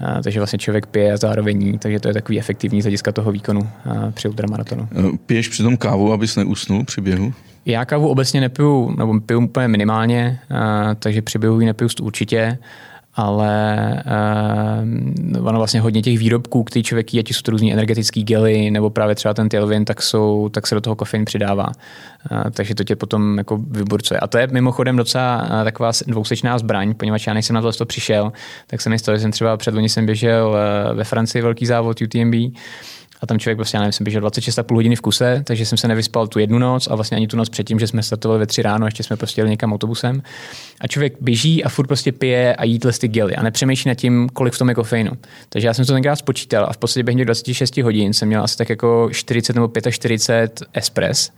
[0.00, 3.12] A, takže vlastně člověk pije a zároveň jí, takže to je takový efektivní z hlediska
[3.12, 4.88] toho výkonu a, při ultramaratonu.
[5.26, 7.32] Piješ přitom kávu, abys neusnul při běhu?
[7.66, 12.58] Já kávu obecně nepiju, nebo piju úplně minimálně, a, takže při běhu ji nepiju určitě
[13.18, 14.02] ale
[15.36, 18.70] uh, ono vlastně hodně těch výrobků, který člověk jí, ať jsou to různý energetický gely,
[18.70, 21.66] nebo právě třeba ten Tailwind, tak, jsou, tak se do toho kofein přidává.
[21.66, 24.20] Uh, takže to tě potom jako vyburcuje.
[24.20, 28.32] A to je mimochodem docela uh, taková dvousečná zbraň, poněvadž já nejsem na to přišel,
[28.66, 32.00] tak se mi stalo, že jsem třeba předloni jsem běžel uh, ve Francii velký závod
[32.00, 32.34] UTMB
[33.20, 35.88] a tam člověk prostě, já nevím, jsem běžel 26,5 hodiny v kuse, takže jsem se
[35.88, 38.62] nevyspal tu jednu noc a vlastně ani tu noc předtím, že jsme startovali ve tři
[38.62, 40.22] ráno, ještě jsme prostě jeli někam autobusem.
[40.80, 44.28] A člověk běží a furt prostě pije a jí ty gely a nepřemýšlí nad tím,
[44.32, 45.10] kolik v tom je kofeinu.
[45.48, 48.56] Takže já jsem to tenkrát spočítal a v podstatě během 26 hodin jsem měl asi
[48.56, 51.32] tak jako 40 nebo 45 espres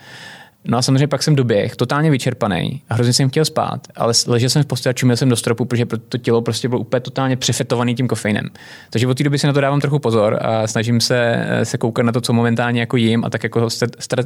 [0.64, 4.50] No a samozřejmě pak jsem doběh, totálně vyčerpaný a hrozně jsem chtěl spát, ale ležel
[4.50, 7.36] jsem v posteli a čumil jsem do stropu, protože to tělo prostě bylo úplně totálně
[7.36, 8.48] přefetovaný tím kofeinem.
[8.90, 12.06] Takže od té doby si na to dávám trochu pozor a snažím se, se koukat
[12.06, 13.68] na to, co momentálně jako jím a tak jako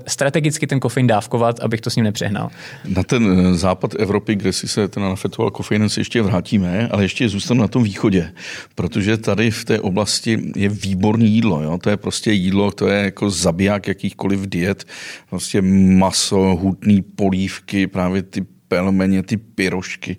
[0.06, 2.50] strategicky ten kofein dávkovat, abych to s ním nepřehnal.
[2.84, 7.04] Na ten eh, západ Evropy, kde si se ten nafetoval kofeinem, se ještě vrátíme, ale
[7.04, 8.32] ještě zůstanu na tom východě,
[8.74, 11.62] protože tady v té oblasti je výborný jídlo.
[11.62, 11.78] Jo?
[11.82, 14.84] To je prostě jídlo, to je jako zabiják jakýchkoliv diet,
[15.30, 20.16] prostě mas maso, hutný polívky, právě ty pelmeně, ty pyrošky,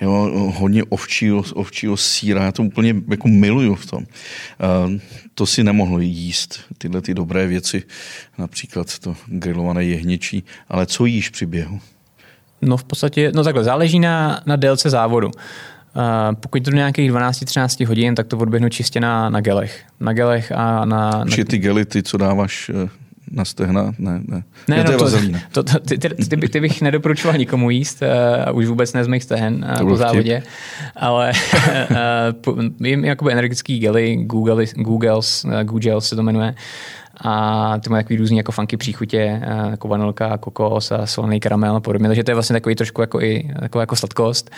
[0.00, 4.02] jo, hodně ovčího, ovčího síra, já to úplně jako miluju v tom.
[4.02, 4.92] Uh,
[5.34, 7.82] to si nemohl jíst, tyhle ty dobré věci,
[8.38, 11.80] například to grilované jehněčí, ale co jíš při běhu?
[12.62, 15.26] No v podstatě, no takhle, záleží na, na délce závodu.
[15.26, 19.84] Uh, pokud to do nějakých 12-13 hodin, tak to odběhnu čistě na, na gelech.
[20.00, 21.10] Na gelech a na...
[21.10, 21.44] na...
[21.48, 23.92] ty gely, ty, co dáváš eh, na stehna?
[23.98, 24.42] Ne, ne.
[24.68, 25.10] ne no, to,
[25.52, 28.02] to, to, ty, ty, ty, by, ty, bych nedoporučoval nikomu jíst,
[28.48, 30.50] uh, už vůbec ne z mých stehen uh, po závodě, vtip.
[30.96, 31.32] ale
[32.56, 36.54] uh, jim jakoby energetický gely, Google, Googles, uh, Google se to jmenuje,
[37.20, 41.80] a ty mají takový různý jako funky příchutě, jako vanilka, kokos a solaný karamel a
[41.80, 44.50] podobně, takže to je vlastně takový trošku jako i jako, jako sladkost.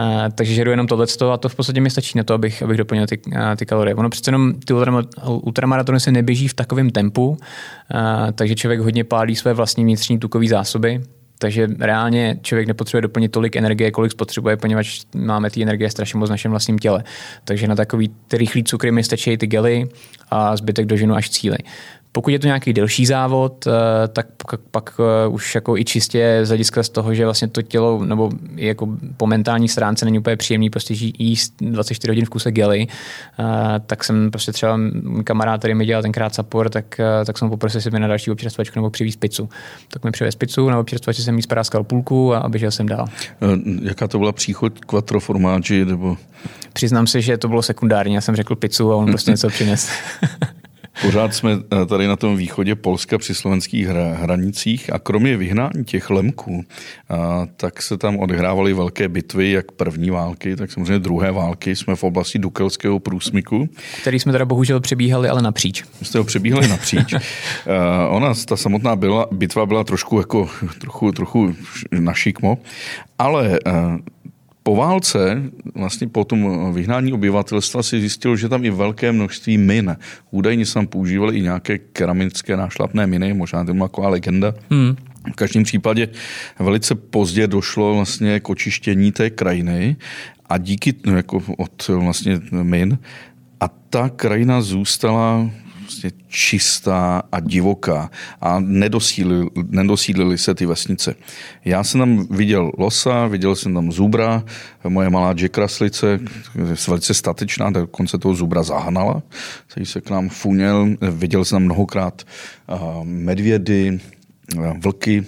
[0.00, 2.76] Uh, takže žeru jenom tohle a to v podstatě mi stačí na to, abych, abych
[2.76, 3.94] doplnil ty, uh, ty kalorie.
[3.94, 4.74] Ono přece jenom ty
[5.26, 7.36] ultramaratony se neběží v takovém tempu, uh,
[8.32, 11.00] takže člověk hodně pálí své vlastní vnitřní tukové zásoby,
[11.44, 16.28] takže reálně člověk nepotřebuje doplnit tolik energie, kolik spotřebuje, poněvadž máme ty energie strašně moc
[16.28, 17.04] v našem vlastním těle.
[17.44, 19.88] Takže na takový ty rychlý cukry mi stačí ty gely
[20.30, 21.56] a zbytek doženu až cíly.
[22.16, 23.70] Pokud je to nějaký delší závod, eh,
[24.08, 24.26] tak
[24.70, 28.30] pak eh, už jako i čistě z hlediska z toho, že vlastně to tělo nebo
[28.56, 33.44] jako po mentální stránce není úplně příjemný prostě jíst 24 hodin v kuse gely, eh,
[33.86, 34.78] tak jsem prostě třeba
[35.24, 38.78] kamarád, který mi dělal tenkrát support, tak, tak jsem poprosil si mi na další občerstvačku
[38.78, 39.48] nebo přivést pizzu.
[39.92, 43.06] Tak mi přivez pizzu, na občerstvači jsem jí spráskal půlku a běžel jsem dál.
[43.82, 45.84] Jaká to byla příchod quattro formáči?
[45.84, 46.16] Nebo...
[46.72, 49.90] Přiznám se, že to bylo sekundární, já jsem řekl pizzu a on prostě něco přines.
[51.02, 56.10] Pořád jsme eh, tady na tom východě Polska při slovenských hranicích a kromě vyhnání těch
[56.10, 56.64] lemků,
[57.56, 61.76] tak se tam odehrávaly velké bitvy, jak první války, tak samozřejmě druhé války.
[61.76, 63.68] Jsme v oblasti Dukelského průsmyku.
[64.00, 65.84] Který jsme teda bohužel přebíhali, ale napříč.
[66.02, 67.14] Jste ho přebíhali napříč.
[68.08, 71.54] ona, ta samotná byla, bitva byla trošku jako, trochu, trochu
[72.00, 72.58] našikmo,
[73.18, 73.58] ale
[74.66, 75.42] po válce,
[75.74, 79.96] vlastně po tom vyhnání obyvatelstva si zjistil, že tam je velké množství min.
[80.30, 84.54] Údajně se tam používaly i nějaké keramické nášlapné miny, možná to je taková legenda.
[84.70, 84.96] Hmm.
[85.32, 86.08] V každém případě
[86.58, 89.96] velice pozdě došlo vlastně k očištění té krajiny
[90.48, 92.98] a díky no, jako od vlastně min
[93.60, 95.50] a ta krajina zůstala
[95.84, 101.14] prostě čistá a divoká a nedosílili, nedosílili se ty vesnice.
[101.64, 104.44] Já jsem tam viděl losa, viděl jsem tam zubra,
[104.88, 106.20] moje malá Jack Raslice,
[106.88, 109.22] velice statečná, dokonce toho zubra zahnala,
[109.66, 110.88] který se k nám funěl.
[111.10, 112.22] Viděl jsem tam mnohokrát
[113.02, 114.00] medvědy,
[114.82, 115.26] vlky,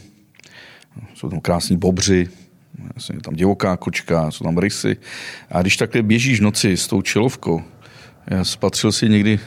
[1.14, 2.28] jsou tam krásní bobři,
[3.12, 4.96] je tam divoká kočka, jsou tam rysy.
[5.50, 7.62] A když takhle běžíš v noci s tou čelovkou,
[8.26, 9.40] já spatřil si někdy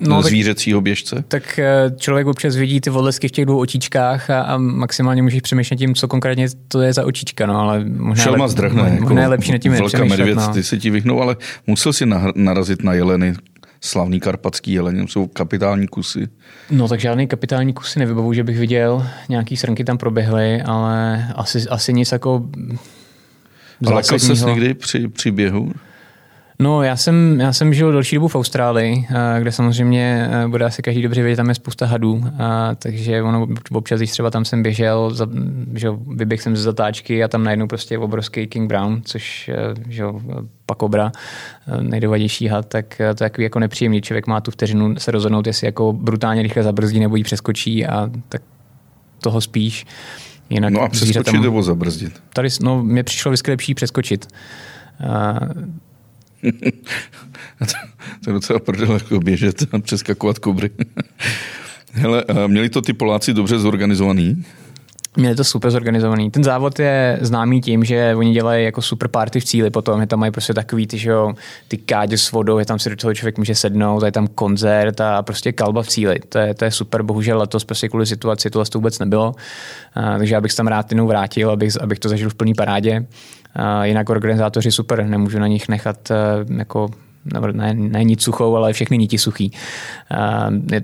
[0.00, 1.24] no, zvířecího běžce?
[1.28, 5.40] Tak eh, člověk občas vidí ty odlesky v těch dvou očičkách a, a maximálně můžeš
[5.40, 9.18] přemýšlet tím, co konkrétně to je za očička, no, ale možná, Šelma zdrhne, možná jako
[9.18, 10.48] je lepší na tím Vlka medvěd, no.
[10.48, 12.04] ty se ti vyhnou, ale musel si
[12.34, 13.34] narazit na jeleny,
[13.80, 16.28] slavný karpatský jeleň, jsou kapitální kusy.
[16.70, 21.68] No tak žádný kapitální kusy nevybavu, že bych viděl, nějaký srnky tam proběhly, ale asi,
[21.68, 22.48] asi nic jako
[23.80, 25.72] Zlakal ses někdy při, při běhu?
[26.58, 30.64] No, já jsem, já jsem žil delší dobu v Austrálii, eh, kde samozřejmě eh, bude
[30.64, 34.44] asi každý dobře vědět, tam je spousta hadů, a, takže ono občas, když třeba tam
[34.44, 35.26] jsem běžel, za,
[35.74, 40.04] že vyběh jsem ze zatáčky a tam najednou prostě obrovský King Brown, což eh, že
[40.66, 41.12] pakobra,
[41.80, 44.02] nejdovadější had, tak to je takový jako nepříjemný.
[44.02, 48.10] Člověk má tu vteřinu se rozhodnout, jestli jako brutálně rychle zabrzdí nebo ji přeskočí a
[48.28, 48.42] tak
[49.20, 49.86] toho spíš.
[50.50, 52.22] Jinak no a přeskočit nebo zabrzdit?
[52.32, 54.26] Tady, no, mě přišlo vždycky lepší přeskočit.
[58.24, 60.70] to je docela prdel, jako běžet a přeskakovat kobry.
[61.92, 64.44] Hele, měli to ty Poláci dobře zorganizovaný?
[65.16, 66.30] Měli to super zorganizovaný.
[66.30, 70.06] Ten závod je známý tím, že oni dělají jako super party v cíli potom, je
[70.06, 71.34] tam mají prostě takový ty, že jo,
[71.68, 75.00] ty kádě s vodou, je tam si do toho člověk může sednout, je tam koncert
[75.00, 76.18] a prostě kalba v cíli.
[76.28, 79.34] To je, to je super, bohužel letos prostě kvůli situaci to vůbec nebylo,
[79.94, 82.54] a, takže já bych se tam rád jednou vrátil, abych, abych to zažil v plný
[82.54, 83.06] parádě.
[83.82, 86.16] Jinak organizátoři super, nemůžu na nich nechat eh,
[86.58, 86.88] jako
[87.52, 89.52] ne, ne nic suchou, ale všechny niti suchý.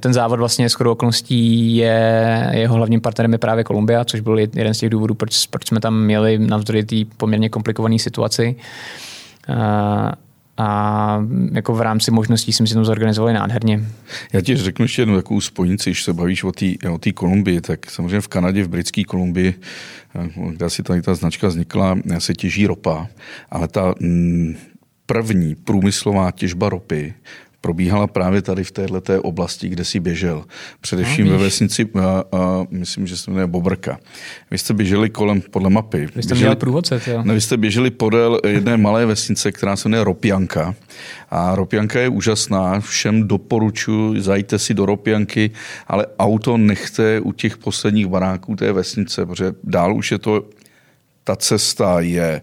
[0.01, 4.39] Ten závod vlastně s chodou okolností je, jeho hlavním partnerem je právě Kolumbia, což byl
[4.39, 8.57] jeden z těch důvodů, proč, proč jsme tam měli navzdory té poměrně komplikované situaci.
[10.61, 13.85] A jako v rámci možností jsme si to zorganizovali nádherně.
[14.33, 17.91] Já ti řeknu ještě jednu takovou spojnici, když se bavíš o té o Kolumbii, tak
[17.91, 19.55] samozřejmě v Kanadě, v britské Kolumbii,
[20.51, 23.09] kde si tady ta značka vznikla, se těží ropa,
[23.51, 24.57] ale ta mm,
[25.07, 27.15] první průmyslová těžba ropy
[27.61, 30.45] probíhala právě tady v této oblasti, kde si běžel.
[30.81, 33.99] Především no, ve vesnici, a, a, myslím, že se jmenuje Bobrka.
[34.51, 36.09] Vy jste běželi kolem, podle mapy.
[36.17, 37.23] Vy jste běželi, průvodce, jo.
[37.23, 40.75] Ne, vy jste běželi podél jedné malé vesnice, která se jmenuje Ropjanka.
[41.31, 45.51] A Ropjanka je úžasná, všem doporučuji, zajďte si do Ropjanky,
[45.87, 50.45] ale auto nechte u těch posledních baráků té vesnice, protože dál už je to
[51.31, 52.43] ta cesta je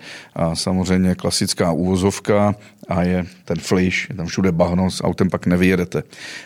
[0.54, 2.56] samozřejmě klasická úvozovka
[2.88, 6.04] a je ten fliš, je tam všude bahno, s autem pak nevyjedete.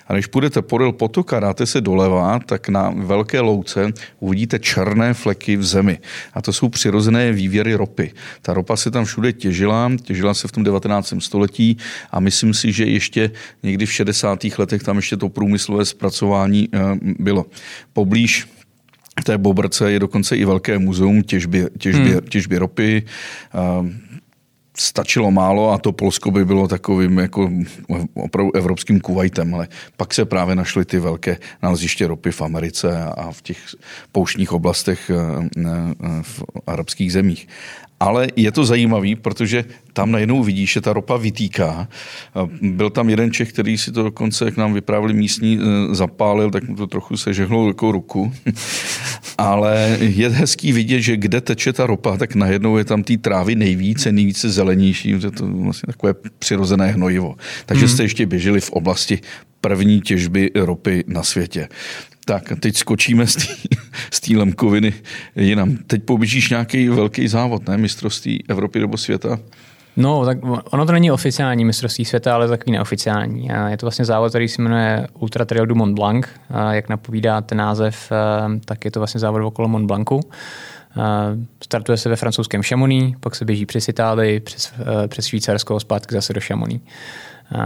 [0.08, 5.58] A když půjdete podél potoka, dáte se doleva, tak na velké louce uvidíte černé fleky
[5.58, 6.00] v zemi.
[6.34, 8.14] A to jsou přirozené vývěry ropy.
[8.42, 11.14] Ta ropa se tam všude těžila, těžila se v tom 19.
[11.20, 11.78] století
[12.12, 13.32] a myslím si, že ještě
[13.64, 14.40] někdy v 60.
[14.58, 17.46] letech tam ještě to průmyslové zpracování eh, bylo.
[17.94, 18.48] Poblíž
[19.20, 22.22] v té Bobrce je dokonce i velké muzeum těžby, těžby, hmm.
[22.30, 23.04] těžby ropy.
[24.78, 27.52] Stačilo málo a to Polsko by bylo takovým jako
[28.14, 33.32] opravdu evropským Kuwaitem, ale pak se právě našly ty velké naleziště ropy v Americe a
[33.32, 33.58] v těch
[34.12, 35.68] pouštních oblastech e, e,
[36.22, 37.48] v arabských zemích.
[38.02, 41.88] Ale je to zajímavý, protože tam najednou vidíš, že ta ropa vytýká.
[42.62, 46.64] Byl tam jeden Čech, který si to dokonce, jak nám vyprávěli místní, e, zapálil, tak
[46.64, 48.34] mu to trochu sežehnul jako ruku.
[49.38, 53.56] Ale je hezký vidět, že kde teče ta ropa, tak najednou je tam té trávy
[53.56, 57.36] nejvíce, nejvíce zelenější, že to je vlastně takové přirozené hnojivo.
[57.66, 57.94] Takže hmm.
[57.94, 59.20] jste ještě běželi v oblasti
[59.62, 61.70] první těžby ropy na světě.
[62.26, 63.28] Tak, teď skočíme
[64.12, 64.94] z té lemkoviny
[65.36, 65.78] jinam.
[65.88, 67.78] Teď poběžíš nějaký velký závod, ne?
[67.78, 69.40] Mistrovství Evropy nebo světa?
[69.98, 70.38] No, tak
[70.72, 73.52] ono to není oficiální mistrovství světa, ale takový neoficiální.
[73.52, 76.26] A je to vlastně závod, který se jmenuje Ultra Trail du Mont Blanc.
[76.50, 78.12] A jak napovídá ten název,
[78.66, 80.20] tak je to vlastně závod okolo Mont Blancu.
[81.64, 84.74] Startuje se ve francouzském Chamonix, pak se běží přes Itálii, přes,
[85.08, 86.84] přes Švýcarsko, zpátky zase do Chamonix.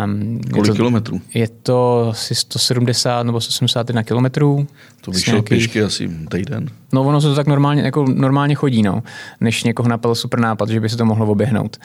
[0.04, 1.22] Um, Kolik je to, kilometrů?
[1.34, 4.68] Je to asi 170 nebo 171 kilometrů.
[5.02, 6.70] To by šel pěšky asi týden.
[6.94, 9.04] No ono se to tak normálně, jako normálně chodí, no,
[9.42, 11.78] než někoho napadl super nápad, že by se to mohlo oběhnout.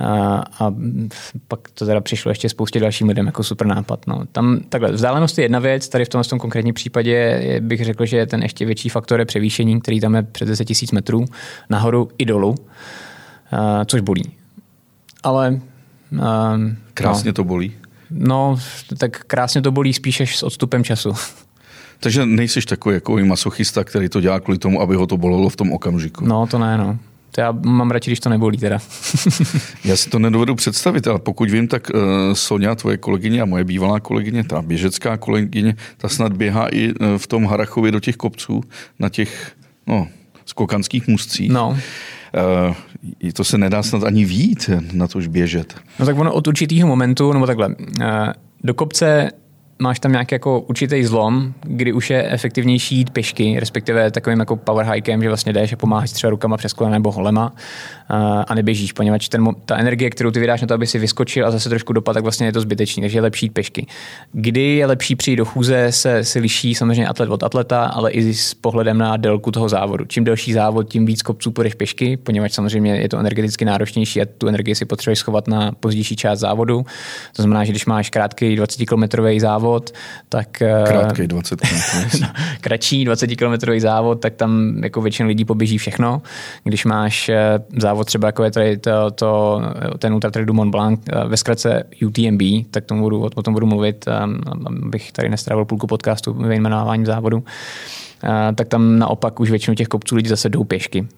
[0.00, 0.74] A, a
[1.48, 4.06] pak to teda přišlo ještě spoustě dalším lidem jako super nápad.
[4.06, 4.22] No.
[4.32, 7.84] Tam takhle, vzdálenost je jedna věc, tady v tom, v tom konkrétním případě je, bych
[7.84, 11.24] řekl, že ten ještě větší faktor je převýšení, který tam je přes 10 000 metrů,
[11.70, 12.54] nahoru i dolů,
[13.52, 14.24] a, což bolí.
[15.22, 15.60] Ale
[16.12, 17.32] Um, krásně no.
[17.32, 17.72] to bolí?
[18.10, 18.58] No,
[18.98, 21.12] tak krásně to bolí spíše s odstupem času.
[22.00, 25.56] Takže nejsiš takový jako masochista, který to dělá kvůli tomu, aby ho to bolelo v
[25.56, 26.26] tom okamžiku.
[26.26, 26.98] No, to ne, no.
[27.32, 28.78] To já mám radši, když to nebolí teda.
[29.84, 32.00] já si to nedovedu představit, ale pokud vím, tak uh,
[32.32, 37.06] Sonja, tvoje kolegyně a moje bývalá kolegyně, ta běžecká kolegyně, ta snad běhá i uh,
[37.16, 38.60] v tom Harachově do těch kopců,
[38.98, 39.52] na těch
[39.86, 40.08] no,
[40.46, 41.50] skokanských můstcích.
[41.50, 41.78] No.
[42.34, 45.74] Uh, to se nedá snad ani vít na tož běžet.
[45.98, 47.74] No tak ono od určitého momentu, nebo takhle, uh,
[48.64, 49.30] do kopce
[49.80, 54.56] máš tam nějaký jako určitý zlom, kdy už je efektivnější jít pěšky, respektive takovým jako
[54.56, 57.52] power hikem, že vlastně jdeš a pomáháš třeba rukama přes kolena nebo holema
[58.46, 61.50] a neběžíš, poněvadž ten, ta energie, kterou ty vydáš na to, aby si vyskočil a
[61.50, 63.86] zase trošku dopad, tak vlastně je to zbytečný, takže je lepší jít pěšky.
[64.32, 68.34] Kdy je lepší přijít do chůze, se, se liší samozřejmě atlet od atleta, ale i
[68.34, 70.04] s pohledem na délku toho závodu.
[70.04, 74.26] Čím delší závod, tím víc kopců půjdeš pěšky, poněvadž samozřejmě je to energeticky náročnější a
[74.38, 76.84] tu energii si potřebuješ schovat na pozdější část závodu.
[77.36, 79.22] To znamená, že když máš krátký 20 km
[79.70, 79.90] závod,
[80.28, 80.48] tak...
[80.86, 81.76] Krátký 20 km.
[82.20, 82.28] no,
[82.60, 86.22] kratší 20 km závod, tak tam jako většina lidí poběží všechno.
[86.64, 89.60] Když máš eh, závod třeba jako je tady to, to,
[89.98, 93.54] ten Ultra Trail du Mont Blanc, eh, ve zkratce UTMB, tak tomu budu, o tom
[93.54, 94.12] budu mluvit, eh,
[94.86, 97.44] abych tady nestrávil půlku podcastu vyjmenováním závodu.
[98.54, 101.08] Tak tam naopak už většinu těch kopců lidí zase jdou pěšky,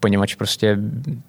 [0.00, 0.78] poněvadž prostě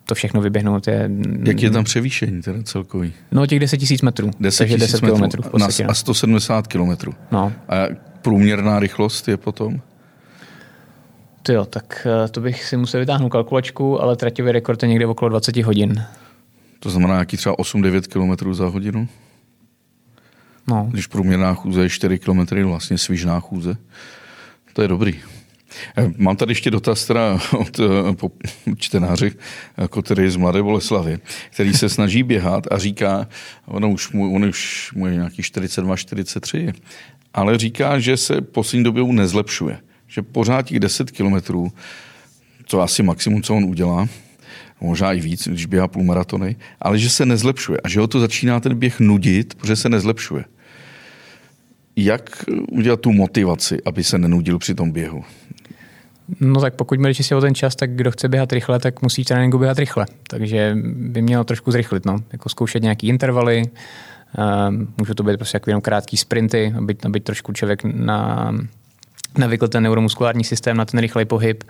[0.06, 1.10] to všechno vyběhnout je...
[1.44, 3.14] Jak je tam převýšení teda celkový?
[3.32, 5.44] No těch 10 000 metrů, 10 takže 10 kilometrů.
[5.88, 7.14] A 170 kilometrů.
[7.32, 7.54] No.
[7.70, 7.76] A
[8.22, 9.80] průměrná rychlost je potom?
[11.44, 15.06] To jo, tak eh, to bych si musel vytáhnout kalkulačku, ale trativý rekord je někde
[15.06, 16.04] okolo 20 hodin.
[16.80, 19.08] To znamená nějaký třeba 8-9 km za hodinu?
[20.68, 20.88] No.
[20.92, 23.78] Když průměrná chůze je 4 km, vlastně svížná chůze.
[24.78, 25.16] To je dobrý.
[25.98, 29.32] Eh, mám tady ještě dotaz teda od eh, čtenáře,
[29.78, 31.20] jako který z Mladé Boleslavy,
[31.50, 33.28] který se snaží běhat a říká,
[33.66, 36.74] on už, mu, on už mu je nějaký 42-43,
[37.34, 41.72] ale říká, že se poslední dobou nezlepšuje že pořád těch 10 kilometrů,
[42.68, 44.08] to asi maximum, co on udělá,
[44.82, 48.60] možná i víc, když běhá půlmaratony, ale že se nezlepšuje a že ho to začíná
[48.60, 50.46] ten běh nudit, protože se nezlepšuje.
[51.98, 55.24] Jak udělat tu motivaci, aby se nenudil při tom běhu?
[56.40, 59.24] No tak pokud mi si o ten čas, tak kdo chce běhat rychle, tak musí
[59.24, 60.06] v tréninku běhat rychle.
[60.30, 62.18] Takže by měl trošku zrychlit, no.
[62.32, 63.64] Jako zkoušet nějaký intervaly,
[64.70, 68.52] um, můžou to být prostě jako jenom krátký sprinty, aby, aby trošku člověk na,
[69.38, 71.64] navykl ten neuromuskulární systém na ten rychlej pohyb.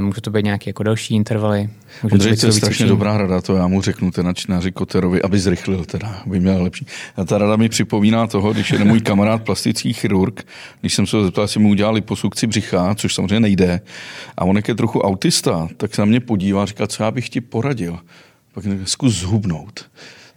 [0.00, 1.68] Může to být nějaké jako další intervaly.
[2.02, 5.38] Může Ondřej, to, je strašně dobrá rada, to já mu řeknu, ten čtenáři Koterovi, aby
[5.38, 6.86] zrychlil, teda, aby měl lepší.
[7.16, 10.46] A ta rada mi připomíná toho, když je můj kamarád plastický chirurg,
[10.80, 13.80] když jsem se ho zeptal, jestli mu udělali posukci břicha, což samozřejmě nejde,
[14.36, 17.28] a on je trochu autista, tak se na mě podívá a říká, co já bych
[17.28, 17.98] ti poradil.
[18.54, 19.90] Pak zkus zhubnout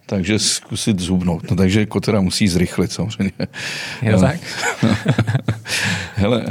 [0.06, 1.50] takže zkusit zubnout.
[1.50, 3.32] No, takže kotera musí zrychlit samozřejmě.
[4.02, 4.40] Je tak?
[6.14, 6.44] Hele,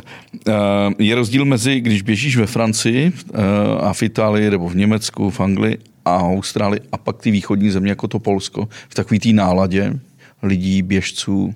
[0.48, 0.54] eh,
[1.00, 3.40] je rozdíl mezi, když běžíš ve Francii eh,
[3.82, 7.90] a v Itálii nebo v Německu, v Anglii a Austrálii a pak ty východní země
[7.90, 10.00] jako to Polsko, v takový té náladě
[10.44, 11.56] lidí, běžců?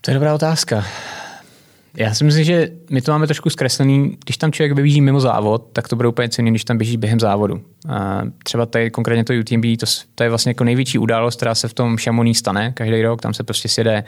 [0.00, 0.84] To je dobrá otázka.
[1.96, 4.16] Já si myslím, že my to máme trošku zkreslený.
[4.24, 7.20] Když tam člověk běží mimo závod, tak to bude úplně cený, když tam běží během
[7.20, 7.60] závodu.
[7.88, 11.68] A třeba tady konkrétně to UTMB, to, to je vlastně jako největší událost, která se
[11.68, 13.22] v tom Chamonix stane každý rok.
[13.22, 14.04] Tam se prostě sjede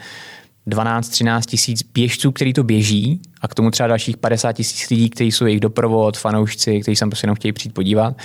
[0.67, 5.31] 12-13 tisíc běžců, který to běží a k tomu třeba dalších 50 tisíc lidí, kteří
[5.31, 8.17] jsou jejich doprovod, fanoušci, kteří se prostě jenom chtějí přijít podívat.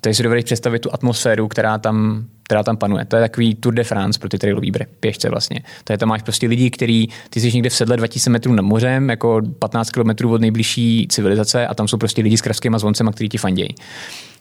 [0.00, 3.04] Takže si dovedeš představit tu atmosféru, která tam, která tam panuje.
[3.04, 5.60] To je takový Tour de France pro ty trailový běžce vlastně.
[5.84, 8.62] To je tam máš prostě lidi, kteří, ty jsi někde v sedle 2000 metrů nad
[8.62, 13.12] mořem, jako 15 km od nejbližší civilizace a tam jsou prostě lidi s kravskými zvoncema,
[13.12, 13.74] kteří ti fandějí.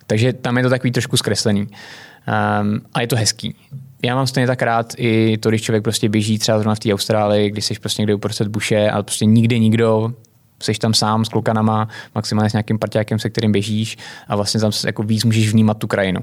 [0.08, 1.62] Takže tam je to takový trošku zkreslený.
[1.62, 3.56] Um, a je to hezký.
[4.04, 6.94] Já mám stejně tak rád i to, když člověk prostě běží třeba zrovna v té
[6.94, 10.14] Austrálii, když jsi prostě někde uprostřed buše a prostě nikde nikdo
[10.64, 13.98] Jsi tam sám s klukanama, maximálně s nějakým parťákem, se kterým běžíš
[14.28, 16.20] a vlastně tam jako víc můžeš vnímat tu krajinu.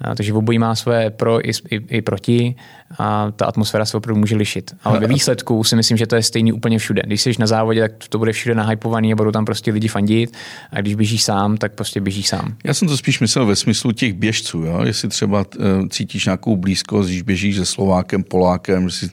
[0.00, 2.54] A, takže obojí má své pro i, i, i proti
[2.98, 4.74] a ta atmosféra se opravdu může lišit.
[4.84, 7.02] Ale ve výsledku si myslím, že to je stejný úplně všude.
[7.06, 10.36] Když jsi na závodě, tak to bude všude nahypovaný a budou tam prostě lidi fandit
[10.72, 12.56] a když běžíš sám, tak prostě běžíš sám.
[12.64, 14.80] Já jsem to spíš myslel ve smyslu těch běžců, jo?
[14.84, 19.10] jestli třeba uh, cítíš nějakou blízkost, když běžíš se Slovákem, Polákem, že si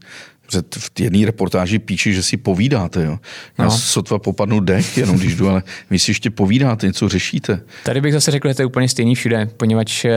[0.77, 3.03] v jedné reportáži píše, že si povídáte.
[3.03, 3.19] Jo.
[3.57, 3.71] Já no.
[3.71, 7.61] sotva popadnu dech, jenom když jdu, ale vy si ještě povídáte, něco řešíte.
[7.85, 10.11] Tady bych zase řekl, že to je úplně stejný všude, poněvadž eh,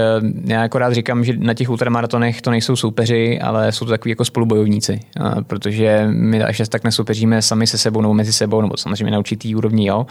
[0.45, 4.25] já akorát říkám, že na těch ultramaratonech to nejsou soupeři, ale jsou to takový jako
[4.25, 5.01] spolubojovníci,
[5.47, 9.55] protože my až tak nesoupeříme sami se sebou nebo mezi sebou, nebo samozřejmě na určitý
[9.55, 10.07] úrovni, jo,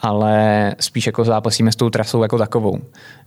[0.00, 2.80] ale spíš jako zápasíme s tou trasou jako takovou.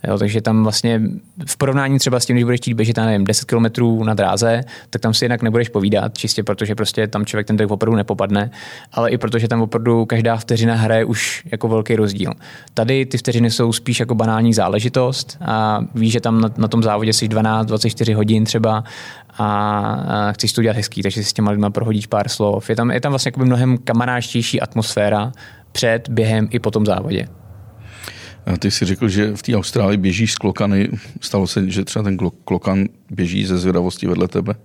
[0.03, 1.01] Jo, takže tam vlastně
[1.47, 3.65] v porovnání třeba s tím, když budeš chtít běžet, nevím, 10 km
[4.05, 7.97] na dráze, tak tam si jinak nebudeš povídat, čistě protože prostě tam člověk ten opravdu
[7.97, 8.51] nepopadne,
[8.91, 12.33] ale i protože tam opravdu každá vteřina hraje už jako velký rozdíl.
[12.73, 16.83] Tady ty vteřiny jsou spíš jako banální záležitost a víš, že tam na, na tom
[16.83, 18.83] závodě jsi 12-24 hodin třeba
[19.37, 22.69] a, a chceš to udělat hezký, takže si s těma lidma prohodíš pár slov.
[22.69, 25.31] Je tam, je tam vlastně mnohem kamaráštější atmosféra
[25.71, 27.27] před, během i po tom závodě.
[28.47, 30.89] A ty jsi řekl, že v té Austrálii běžíš z klokany.
[31.21, 34.55] Stalo se, že třeba ten klokan běží ze zvědavosti vedle tebe?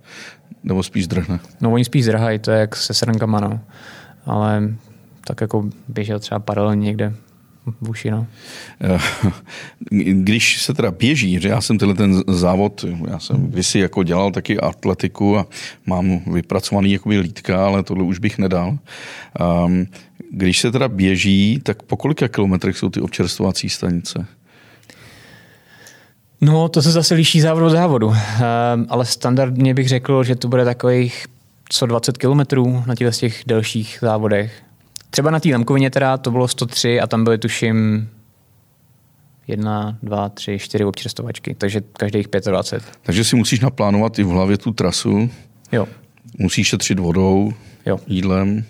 [0.63, 1.39] Nebo spíš zdrhne?
[1.61, 3.59] No oni spíš zdrhají, to je jak se srnkama, no.
[4.25, 4.73] Ale
[5.27, 7.13] tak jako běžel třeba paralelně někde
[7.81, 8.27] v uši, no.
[10.11, 14.31] Když se teda běží, že já jsem tenhle ten závod, já jsem kdysi jako dělal
[14.31, 15.45] taky atletiku a
[15.85, 18.77] mám vypracovaný jakoby lítka, ale tohle už bych nedal.
[19.65, 19.85] Um,
[20.35, 24.25] když se teda běží, tak po kolika kilometrech jsou ty občerstvovací stanice?
[26.41, 28.15] No, to se zase liší závod od závodu, uh,
[28.89, 31.25] ale standardně bych řekl, že to bude takových
[31.69, 34.63] co 20 kilometrů na těch, těch delších závodech.
[35.09, 38.09] Třeba na té Lemkovině teda to bylo 103 a tam byly tuším
[39.47, 42.83] jedna, dva, tři, čtyři občerstovačky, takže každých 25.
[43.01, 45.29] Takže si musíš naplánovat i v hlavě tu trasu.
[45.71, 45.87] Jo.
[46.39, 47.53] Musíš šetřit vodou,
[47.85, 47.99] jo.
[48.07, 48.65] jídlem.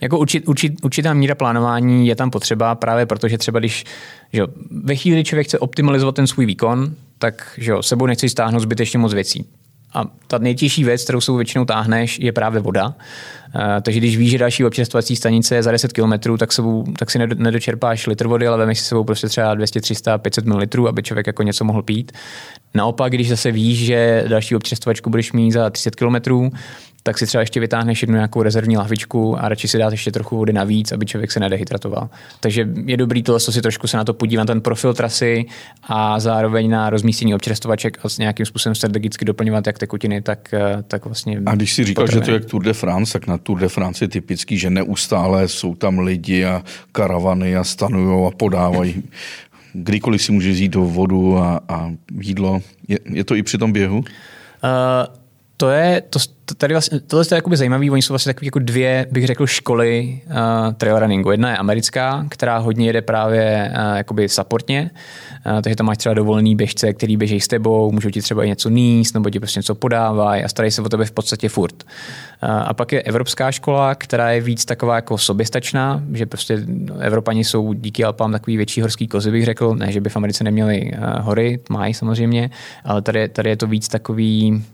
[0.00, 3.84] Jako určit, určit, určitá míra plánování je tam potřeba právě proto, že třeba když
[4.32, 8.60] že ve chvíli, člověk chce optimalizovat ten svůj výkon, tak že jo, sebou nechci stáhnout
[8.60, 9.46] zbytečně moc věcí.
[9.94, 12.86] A ta nejtěžší věc, kterou jsou většinou táhneš, je právě voda.
[12.86, 17.10] Uh, takže když víš, že další občerstvovací stanice je za 10 km, tak, sebou, tak
[17.10, 21.02] si nedočerpáš litr vody, ale vemeš si sebou prostě třeba 200, 300, 500 ml, aby
[21.02, 22.12] člověk jako něco mohl pít.
[22.74, 26.50] Naopak, když zase víš, že další občerstvovačku budeš mít za 30 km,
[27.08, 30.36] tak si třeba ještě vytáhneš jednu nějakou rezervní lahvičku a radši si dát ještě trochu
[30.36, 32.10] vody navíc, aby člověk se nedehydratoval.
[32.40, 35.46] Takže je dobrý tohle si trošku se na to podívat, ten profil trasy
[35.82, 40.82] a zároveň na rozmístění občerstvovaček a s nějakým způsobem strategicky doplňovat jak tekutiny, tak, eh,
[40.88, 41.42] tak vlastně.
[41.46, 42.24] A když si říkal, potřebuje.
[42.24, 44.70] že to je jak Tour de France, tak na Tour de France je typický, že
[44.70, 49.02] neustále jsou tam lidi a karavany a stanují a podávají
[49.72, 51.90] kdykoliv si může jít do vodu a, a
[52.20, 52.60] jídlo.
[52.88, 53.98] Je, je to i při tom běhu?
[53.98, 55.17] Uh,
[55.60, 56.18] to je, to,
[56.56, 60.20] tady vlastně, tohle je jakoby zajímavý, oni jsou vlastně takové jako dvě, bych řekl, školy
[60.26, 61.30] uh, trail runningu.
[61.30, 64.90] Jedna je americká, která hodně jede právě uh, jakoby supportně,
[65.46, 68.48] uh, takže tam máš třeba dovolený běžce, který běží s tebou, můžou ti třeba i
[68.48, 71.84] něco níst, nebo ti prostě něco podávají a starají se o tebe v podstatě furt.
[72.42, 76.58] Uh, a pak je evropská škola, která je víc taková jako soběstačná, že prostě
[77.00, 79.74] Evropani jsou díky Alpám takový větší horský kozy, bych řekl.
[79.74, 82.50] Ne, že by v Americe neměli uh, hory, mají samozřejmě,
[82.84, 84.64] ale tady, tady je to víc takový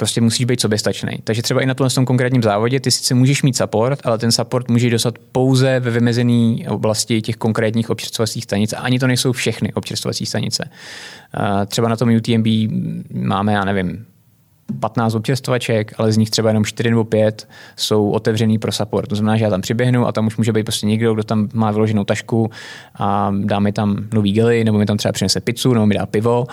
[0.00, 1.18] Prostě musíš být soběstačný.
[1.24, 4.70] Takže třeba i na tom konkrétním závodě ty sice můžeš mít support, ale ten support
[4.70, 8.72] můžeš dostat pouze ve vymezené oblasti těch konkrétních občerstvovacích stanic.
[8.72, 10.70] A ani to nejsou všechny občerstvovací stanice.
[11.66, 12.46] Třeba na tom UTMB
[13.12, 14.04] máme, já nevím,
[14.80, 19.08] 15 občerstvaček, ale z nich třeba jenom 4 nebo 5 jsou otevřený pro support.
[19.08, 21.48] To znamená, že já tam přiběhnu a tam už může být prostě někdo, kdo tam
[21.52, 22.50] má vyloženou tašku
[22.94, 26.06] a dá mi tam nový gely, nebo mi tam třeba přinese pizzu, nebo mi dá
[26.06, 26.46] pivo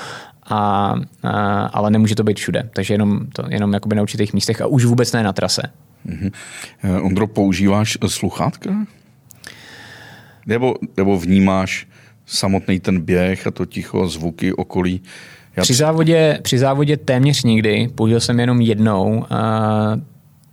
[0.45, 0.93] a,
[1.23, 2.69] a, ale nemůže to být všude.
[2.75, 5.61] Takže jenom, to, jenom jakoby na určitých místech a už vůbec ne na trase.
[6.07, 6.31] Mm-hmm.
[7.05, 8.75] Ondro, používáš sluchátka?
[10.45, 11.87] Nebo, nebo vnímáš
[12.25, 15.01] samotný ten běh a to ticho, zvuky, okolí?
[15.55, 15.63] Já...
[15.63, 19.25] Při, závodě, při závodě téměř nikdy, použil jsem jenom jednou.
[19.29, 19.99] A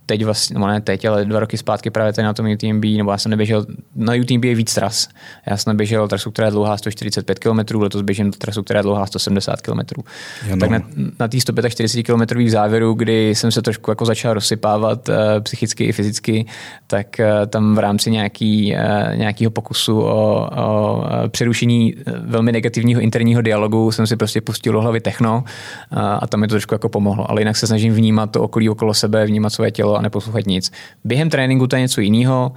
[0.05, 3.11] teď vlastně, no ne teď, ale dva roky zpátky právě tady na tom UTMB, nebo
[3.11, 5.07] já jsem neběžel, na UTMB je víc tras.
[5.45, 9.05] Já jsem neběžel trasu, která je dlouhá 145 km, letos běžím trasu, která je dlouhá
[9.05, 9.71] 170 km.
[9.71, 10.57] Ano.
[10.59, 10.79] Tak na,
[11.19, 15.83] na té 145 km v závěru, kdy jsem se trošku jako začal rozsypávat uh, psychicky
[15.83, 16.45] i fyzicky,
[16.87, 23.41] tak uh, tam v rámci nějaký, uh, nějakého pokusu o, o přerušení velmi negativního interního
[23.41, 25.43] dialogu jsem si prostě pustil do hlavy techno
[25.91, 27.31] uh, a tam mi to trošku jako pomohlo.
[27.31, 30.71] Ale jinak se snažím vnímat to okolí okolo sebe, vnímat své tělo a neposlouchat nic.
[31.03, 32.51] Během tréninku to je něco jiného,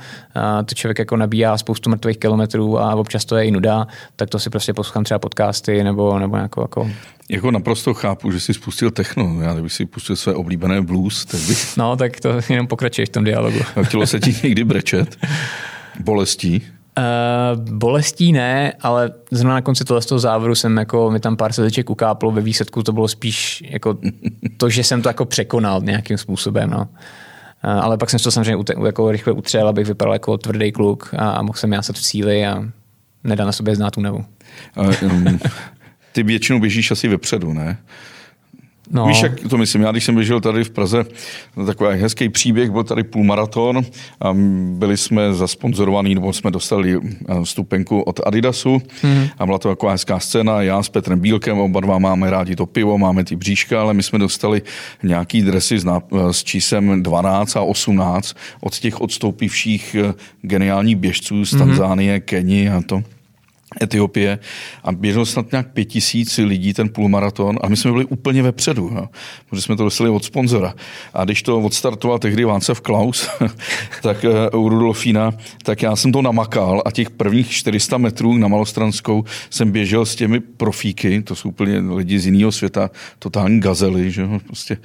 [0.64, 4.38] to člověk jako nabíjá spoustu mrtvých kilometrů a občas to je i nuda, tak to
[4.38, 6.90] si prostě poslouchám třeba podcasty nebo, nebo jako, jako
[7.30, 9.42] jako naprosto chápu, že jsi spustil techno.
[9.42, 11.66] Já kdybych si pustil své oblíbené blues, tak bych...
[11.76, 13.58] No, tak to jenom pokračuješ v tom dialogu.
[13.76, 15.16] A chtělo se ti někdy brečet?
[16.00, 16.62] Bolestí?
[16.98, 21.52] Uh, bolestí ne, ale zrovna na konci toho, toho závodu jsem jako, mi tam pár
[21.52, 23.98] sedeček ukáplo, ve výsledku to bylo spíš jako
[24.56, 26.70] to, že jsem to jako překonal nějakým způsobem.
[26.70, 26.88] No.
[27.64, 31.30] Uh, ale pak jsem to samozřejmě jako rychle utřel, abych vypadal jako tvrdý kluk a,
[31.30, 32.64] a mohl jsem jásat v cíli a
[33.24, 34.24] nedá na sobě znát únavu.
[35.02, 35.38] Um,
[36.12, 37.78] ty většinou běžíš asi vepředu, ne?
[38.90, 39.06] No.
[39.06, 39.82] Víš, jak to myslím?
[39.82, 41.04] Já, když jsem běžel tady v Praze,
[41.66, 43.84] takový hezký příběh, byl tady půlmaraton
[44.20, 44.34] a
[44.72, 49.26] byli jsme zasponzorovaní, nebo jsme dostali eh, stupenku od Adidasu mm.
[49.38, 50.62] a byla to taková hezká scéna.
[50.62, 54.02] Já s Petrem Bílkem, oba dva máme rádi to pivo, máme ty bříška, ale my
[54.02, 54.62] jsme dostali
[55.02, 61.44] nějaký dresy s, náp- s čísem 12 a 18 od těch odstoupivších eh, geniálních běžců
[61.44, 61.66] z mhm.
[61.66, 62.20] Tanzánie, mm.
[62.20, 63.02] Keni a to.
[63.82, 64.38] Etiopie
[64.84, 68.90] a běželo snad nějak pět tisíc lidí ten půlmaraton a my jsme byli úplně vepředu,
[68.94, 69.08] jo,
[69.50, 70.74] protože jsme to dostali od sponzora.
[71.14, 73.28] A když to odstartoval tehdy Václav Klaus,
[74.02, 78.48] tak uh, u Rudolfína, tak já jsem to namakal a těch prvních 400 metrů na
[78.48, 84.10] Malostranskou jsem běžel s těmi profíky, to jsou úplně lidi z jiného světa, totální gazely,
[84.10, 84.78] že jo, prostě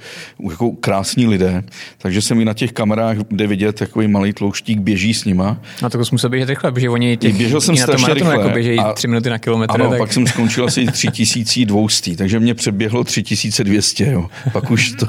[0.50, 1.64] jako krásní lidé.
[1.98, 5.60] Takže jsem i na těch kamerách, kde vidět, takový malý tlouštík běží s nima.
[5.82, 8.32] A to musel běžet rychle, protože oni těch, běžel jsem strašně rychle.
[8.32, 9.74] Jako běží a, tři minuty na kilometr.
[9.74, 9.98] Ano, tak...
[9.98, 14.28] pak jsem skončil asi 3200, takže mě přeběhlo 3200, jo.
[14.52, 15.06] Pak už to...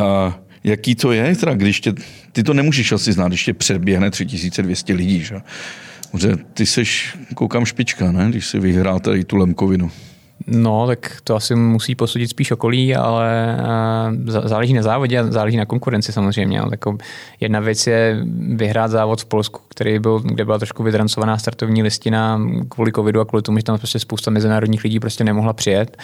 [0.00, 1.92] A, jaký to je, teda, když tě,
[2.32, 5.40] ty to nemůžeš asi znát, když tě předběhne 3200 lidí, že?
[6.10, 8.26] Protože ty seš, koukám, špička, ne?
[8.30, 9.90] Když si vyhrál tady tu lemkovinu.
[10.52, 13.58] No, tak to asi musí posudit spíš okolí, ale
[14.18, 16.60] eh, záleží na závodě a záleží na konkurenci samozřejmě.
[16.70, 16.98] Jako
[17.40, 18.20] jedna věc je
[18.54, 23.24] vyhrát závod v Polsku, který byl, kde byla trošku vydrancovaná startovní listina kvůli covidu a
[23.24, 25.96] kvůli tomu, že tam prostě spousta mezinárodních lidí prostě nemohla přijet.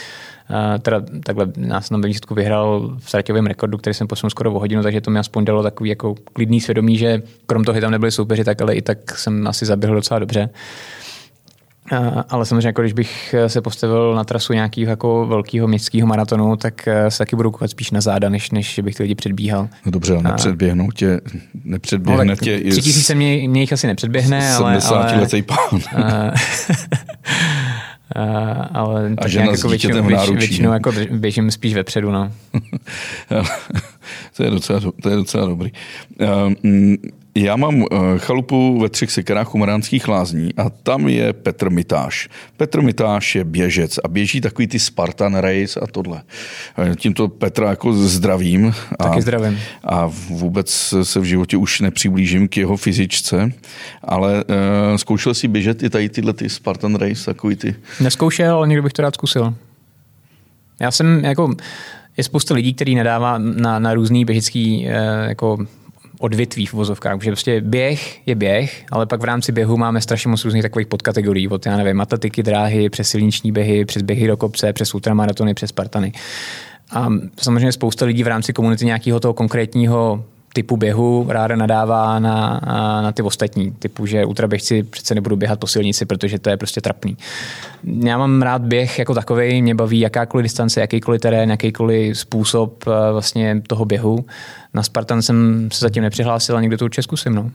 [0.51, 4.59] Uh, teda takhle nás na výsledku vyhrál v ztraťovém rekordu, který jsem posunul skoro o
[4.59, 7.91] hodinu, takže to mi aspoň dalo takový jako klidný svědomí, že krom toho, že tam
[7.91, 10.49] nebyli soupeři, tak ale i tak jsem asi zaběhl docela dobře.
[12.29, 16.89] Ale samozřejmě, jako když bych se postavil na trasu nějakého jako velkého městského maratonu, tak
[16.89, 19.69] eh, se taky budu koukat spíš na záda, než, než bych ty lidi předbíhal.
[19.87, 21.21] No dobře, ale nepředběhnou tě,
[21.65, 24.81] nepředběhne no, tě Tři tisíce mě, mě jich asi nepředběhne, ale...
[24.81, 25.81] 70 ale, letý pán.
[28.17, 32.11] Uh, ale a tak nějak jako většinou, většinou, většinou jako běžím spíš vepředu.
[32.11, 32.33] No.
[34.37, 35.73] to, je docela, to je docela dobrý.
[36.21, 36.53] Uh,
[37.45, 42.29] já mám eh, chalupu ve třech sekerách u Maránských lázní a tam je Petr Mitáš.
[42.57, 46.23] Petr Mitáš je běžec a běží takový ty Spartan Race a tohle.
[46.79, 48.75] Eh, tímto Petra jako zdravím.
[48.99, 49.59] A, Taky zdravím.
[49.85, 53.53] A vůbec se v životě už nepřiblížím k jeho fyzičce,
[54.03, 57.75] ale uh, zkoušel si běžet i tady tyhle ty Spartan Race, takový ty?
[58.01, 59.55] Neskoušel, ale někdo bych to rád zkusil.
[60.81, 61.55] Já jsem jako,
[62.17, 65.67] je spousta lidí, který nedává na, na různý běžický uh, jako
[66.19, 70.31] odvětví v vozovkách, že prostě běh je běh, ale pak v rámci běhu máme strašně
[70.31, 74.37] moc různých takových podkategorií, od já nevím, atletiky, dráhy, přes silniční běhy, přes běhy do
[74.37, 76.13] kopce, přes ultramaratony, přes Spartany.
[76.91, 77.09] A
[77.41, 80.25] samozřejmě spousta lidí v rámci komunity nějakého toho konkrétního
[80.57, 82.61] typu běhu ráda nadává na,
[83.03, 86.81] na ty ostatní, typu, že ultraběžci přece nebudou běhat po silnici, protože to je prostě
[86.81, 87.17] trapný.
[87.85, 93.13] Já mám rád běh jako takový, mě baví jakákoliv distance, jakýkoliv terén, jakýkoliv způsob eh,
[93.13, 94.25] vlastně toho běhu.
[94.75, 97.35] Na Spartan jsem se zatím nepřihlásil a někdo to určitě zkusím.
[97.35, 97.51] No.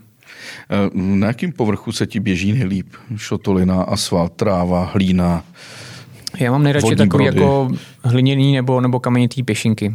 [0.69, 2.87] Eh, na jakém povrchu se ti běží nejlíp?
[3.15, 5.43] Šotolina, asfalt, tráva, hlína?
[6.39, 7.39] Já mám nejradši takový brody.
[7.39, 7.69] jako
[8.03, 9.93] hliněný nebo, nebo kamenitý pěšinky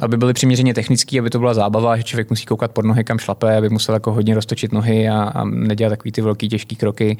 [0.00, 3.18] aby byly přiměřeně technický, aby to byla zábava, že člověk musí koukat pod nohy, kam
[3.18, 7.16] šlape, aby musel jako hodně roztočit nohy a, a nedělat takový ty velký těžký kroky.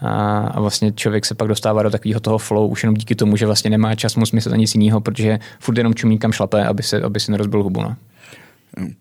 [0.00, 3.36] A, a, vlastně člověk se pak dostává do takového toho flow už jenom díky tomu,
[3.36, 6.82] že vlastně nemá čas mu smyslet nic jiného, protože furt jenom čumí kam šlape, aby,
[6.82, 7.82] se, aby si nerozbil hubu.
[7.82, 7.96] No.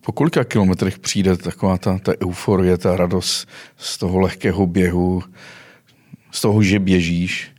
[0.02, 3.48] Po kolika kilometrech přijde taková ta, ta euforie, ta radost
[3.78, 5.24] z toho lehkého běhu,
[6.32, 7.52] z toho, že běžíš?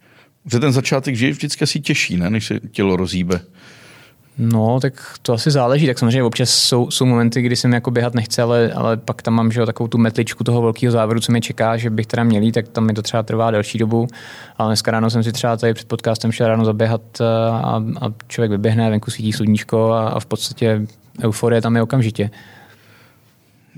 [0.53, 2.31] Že ten začátek že je vždycky asi těžší, ne?
[2.31, 3.41] než se tělo rozíbe.
[4.39, 5.87] No, tak to asi záleží.
[5.87, 9.35] Tak samozřejmě občas jsou, jsou momenty, kdy jsem jako běhat nechce, ale, ale pak tam
[9.35, 12.51] mám že, takovou tu metličku toho velkého závodu, co mě čeká, že bych teda měl,
[12.53, 14.07] tak tam mi to třeba trvá delší dobu.
[14.57, 18.13] Ale dneska ráno jsem si třeba tady před podcastem šel ráno zaběhat eh, a, a
[18.29, 20.87] člověk vyběhne, venku svítí sluníčko a, a v podstatě
[21.23, 22.31] euforie tam je okamžitě.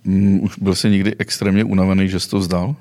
[0.05, 2.74] Mm, už byl jsi někdy extrémně unavený, že jsi to vzdal?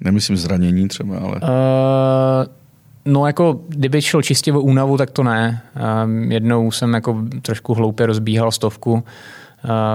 [0.00, 1.34] Nemyslím zranění třeba, ale...
[1.34, 2.61] Uh
[3.04, 5.62] No jako, kdyby šlo čistě o únavu, tak to ne.
[6.04, 9.04] Um, jednou jsem jako trošku hloupě rozbíhal stovku.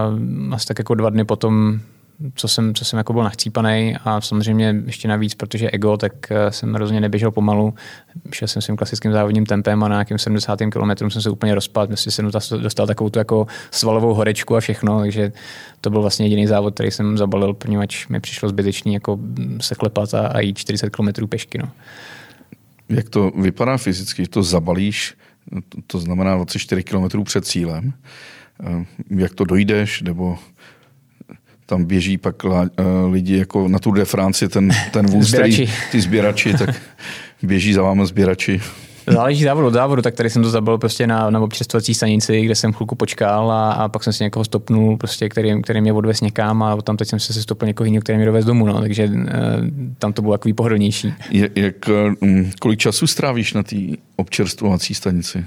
[0.10, 1.80] Um, asi tak jako dva dny potom
[2.36, 6.52] co jsem, co jsem jako byl nachcípaný a samozřejmě ještě navíc, protože ego, tak eh,
[6.52, 7.74] jsem hrozně neběžel pomalu.
[8.32, 10.60] Šel jsem svým klasickým závodním tempem a na nějakým 70.
[10.72, 11.92] kilometru jsem se úplně rozpadl.
[11.92, 12.32] Myslím, jsem
[12.62, 15.32] dostal takovou tu jako svalovou horečku a všechno, takže
[15.82, 19.20] to byl vlastně jediný závod, který jsem zabalil, poněvadž mi přišlo zbytečný jako
[19.62, 21.58] se klepat a, a jít 40 km pešky.
[21.58, 21.70] No.
[22.90, 24.28] Jak to vypadá fyzicky?
[24.28, 25.14] To zabalíš,
[25.70, 27.94] to, to znamená 24 km před cílem.
[28.64, 30.38] Eh, jak to dojdeš, nebo
[31.68, 32.54] tam běží pak uh,
[33.12, 36.82] lidi jako na Tour de France, ten, ten vůz, který, ty sběrači, tak
[37.44, 38.62] běží za vámi sběrači.
[39.08, 42.56] Záleží závod od závodu, tak tady jsem to zabil prostě na, na občerstvací stanici, kde
[42.56, 46.22] jsem chvilku počkal a, a pak jsem si někoho stopnul, prostě, který, který mě odvez
[46.22, 49.06] někam a tam teď jsem se stopil někoho jiného, který mě dovez domů, no, takže
[49.06, 49.22] uh,
[50.00, 51.14] tam to bylo takový pohodlnější.
[51.32, 51.76] Je, jak,
[52.22, 53.76] um, kolik času strávíš na té
[54.16, 55.46] občerstvovací stanici?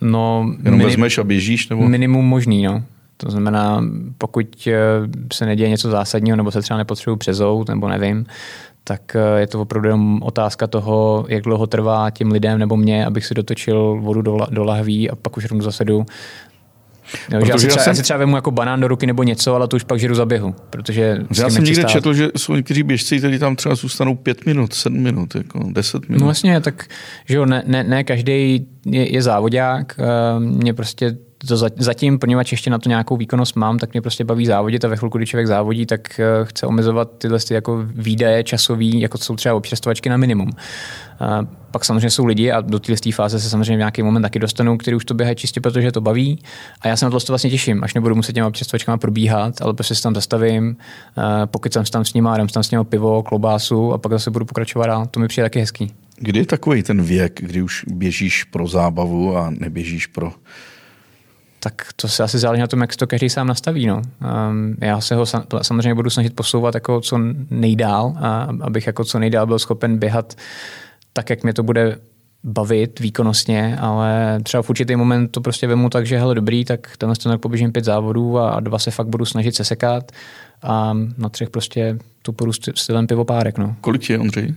[0.00, 1.68] No, Jenom minim, vezmeš a běžíš?
[1.68, 1.88] Nebo?
[1.88, 2.82] Minimum možný, no.
[3.16, 3.84] To znamená,
[4.18, 4.74] pokud eh,
[5.32, 8.26] se neděje něco zásadního, nebo se třeba nepotřebuji přezout, nebo nevím,
[8.88, 13.06] tak eh, je to opravdu jenom otázka toho, jak dlouho trvá těm lidem nebo mě,
[13.06, 16.06] abych si dotočil vodu do, do lahví a pak už rovnou zase jdu.
[17.32, 17.90] Jo, že já, si třeba, já, jsem...
[17.90, 20.14] já si třeba vemu jako banán do ruky nebo něco, ale to už pak žeru
[20.14, 20.54] za běhu.
[20.70, 21.90] Protože já jsem někde stát.
[21.90, 26.08] četl, že jsou někteří běžci, kteří tam třeba zůstanou pět minut, sedm minut, jako deset
[26.08, 26.20] minut.
[26.20, 26.86] No vlastně, tak
[27.24, 29.96] že jo, ne, ne, ne každý je, je závodák.
[29.98, 31.16] Eh, mě prostě
[31.48, 34.88] to zatím, poněvadž ještě na to nějakou výkonnost mám, tak mě prostě baví závodit a
[34.88, 39.18] ve chvilku, kdy člověk závodí, tak eh, chce omezovat tyhle ty jako výdaje časový, jako
[39.18, 40.50] jsou třeba občerstvovačky na minimum.
[41.20, 44.38] A pak samozřejmě jsou lidi a do téhle fáze se samozřejmě v nějaký moment taky
[44.38, 46.38] dostanou, kteří už to běhají čistě, protože to baví.
[46.80, 49.94] A já se na to vlastně těším, až nebudu muset těma občerstvovačkama probíhat, ale prostě
[49.94, 50.76] se tam zastavím,
[51.18, 54.30] eh, pokud jsem tam s nimi, dám tam s nimi pivo, klobásu a pak zase
[54.30, 55.06] budu pokračovat dál.
[55.06, 55.92] To mi přijde taky hezký.
[56.18, 60.32] Kdy je takový ten věk, kdy už běžíš pro zábavu a neběžíš pro
[61.60, 63.86] tak to se asi záleží na tom, jak to každý sám nastaví.
[63.86, 64.02] No.
[64.50, 65.26] Um, já se ho
[65.62, 67.18] samozřejmě budu snažit posouvat jako co
[67.50, 70.34] nejdál, a abych jako co nejdál byl schopen běhat
[71.12, 71.98] tak, jak mě to bude
[72.44, 76.96] bavit výkonnostně, ale třeba v určitý moment to prostě vemu tak, že hele dobrý, tak
[76.98, 80.12] tenhle ten poběžím pět závodů a dva se fakt budu snažit sesekat
[80.62, 83.58] a na třech prostě tu půjdu stylem pivopárek.
[83.58, 83.76] No.
[83.80, 84.54] Kolik je, Ondřej?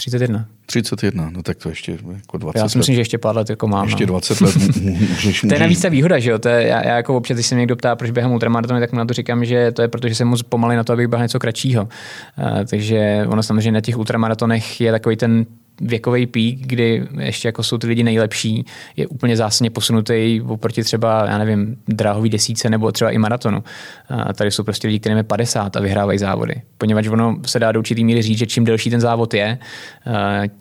[0.00, 0.46] 31.
[0.66, 2.94] 31, no tak to ještě jako 20 Já si myslím, let.
[2.94, 3.86] že ještě pár let jako mám.
[3.86, 4.12] Ještě no.
[4.12, 6.38] 20 let můžeš, To je navíc ta výhoda, že jo?
[6.38, 8.92] To je, já, já, jako občas, když se mě někdo ptá, proč běhám ultramaratony, tak
[8.92, 11.08] mu na to říkám, že to je proto, že jsem moc pomalý na to, abych
[11.08, 11.82] běhal něco kratšího.
[11.82, 15.46] Uh, takže ono samozřejmě na těch ultramaratonech je takový ten
[15.80, 18.64] věkový pík, kdy ještě jako jsou ty lidi nejlepší,
[18.96, 23.64] je úplně zásadně posunutý oproti třeba, já nevím, dráhový desíce nebo třeba i maratonu.
[24.08, 26.62] A tady jsou prostě lidi, kterým je 50 a vyhrávají závody.
[26.78, 29.58] Poněvadž ono se dá do určitý míry říct, že čím delší ten závod je,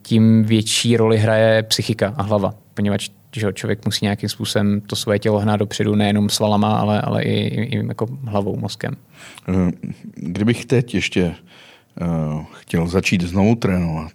[0.01, 2.53] tím větší roli hraje psychika a hlava.
[2.73, 7.23] Poněvadž že člověk musí nějakým způsobem to svoje tělo hnát dopředu, nejenom svalama, ale, ale
[7.23, 8.95] i, i, i jako hlavou, mozkem.
[9.49, 9.71] Eh,
[10.15, 11.35] kdybych teď ještě
[12.01, 14.11] uh, chtěl začít znovu trénovat,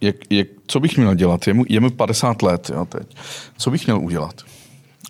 [0.00, 1.46] jak, jak, co bych měl dělat?
[1.46, 3.16] Je mu, je mu 50 let jo, teď.
[3.58, 4.42] Co bych měl udělat?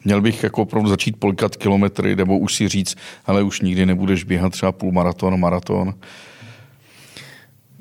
[0.05, 2.97] Měl bych jako opravdu začít polikat kilometry, nebo už si říct,
[3.27, 5.95] ale už nikdy nebudeš běhat třeba půlmaraton, maraton.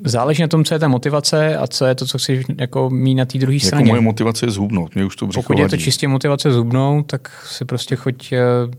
[0.04, 3.14] Záleží na tom, co je ta motivace a co je to, co chceš jako mít
[3.14, 3.86] na té druhé jako straně.
[3.90, 5.62] moje motivace je zhubnout, mě už to Pokud vadí.
[5.62, 8.38] je to čistě motivace zhubnout, tak si prostě choď eh,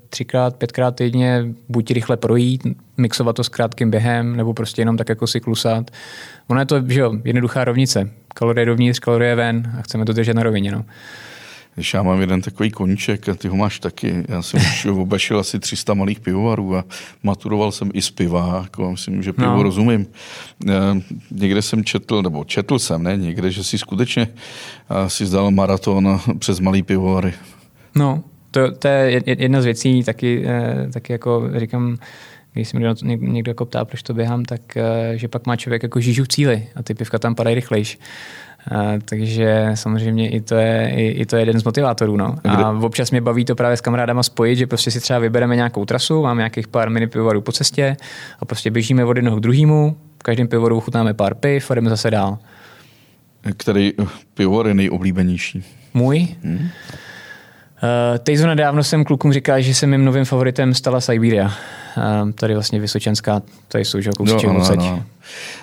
[0.09, 2.61] třikrát, pětkrát týdně, buď rychle projít,
[2.97, 5.91] mixovat to s krátkým během, nebo prostě jenom tak jako si klusat.
[6.47, 8.09] Ono je to, že jo, jednoduchá rovnice.
[8.34, 10.72] Kalorie dovnitř, kalorie ven a chceme to držet na rovině.
[10.72, 10.86] No.
[11.80, 14.23] Když já mám jeden takový koníček a ty ho máš taky.
[14.27, 16.84] Já jsem už obešel asi 300 malých pivovarů a
[17.23, 19.63] maturoval jsem i z piva, jako myslím, že pivo no.
[19.63, 20.07] rozumím.
[20.67, 20.73] E,
[21.32, 24.27] někde jsem četl, nebo četl jsem, ne někde, že si skutečně
[25.07, 27.34] si zdal maraton přes malý pivovary.
[27.95, 31.97] No, to, to je jedna z věcí, taky, eh, taky jako říkám,
[32.53, 35.84] když se mě někdo jako ptá, proč to běhám, tak eh, že pak má člověk
[35.84, 37.99] jako žížu cíly a ty pivka tam padají rychlejš.
[39.05, 42.18] Takže samozřejmě i to je, i, i to je jeden z motivátorů.
[42.18, 42.36] No.
[42.43, 45.86] A občas mě baví to právě s kamarádama spojit, že prostě si třeba vybereme nějakou
[45.86, 47.97] trasu, máme nějakých pár mini pivovarů po cestě
[48.39, 51.89] a prostě běžíme od jednoho k druhému, v každém pivovaru chutnáme pár piv a jdeme
[51.89, 52.38] zase dál.
[53.57, 53.93] Který
[54.34, 55.64] pivovar je nejoblíbenější?
[55.93, 56.28] Můj?
[56.43, 56.70] Hmm.
[57.84, 61.45] Uh, teď nedávno jsem klukům říkal, že se mým novým favoritem stala Siberia.
[61.45, 65.03] Uh, tady vlastně Vysočenská, tady jsou že kousíček no, no, no.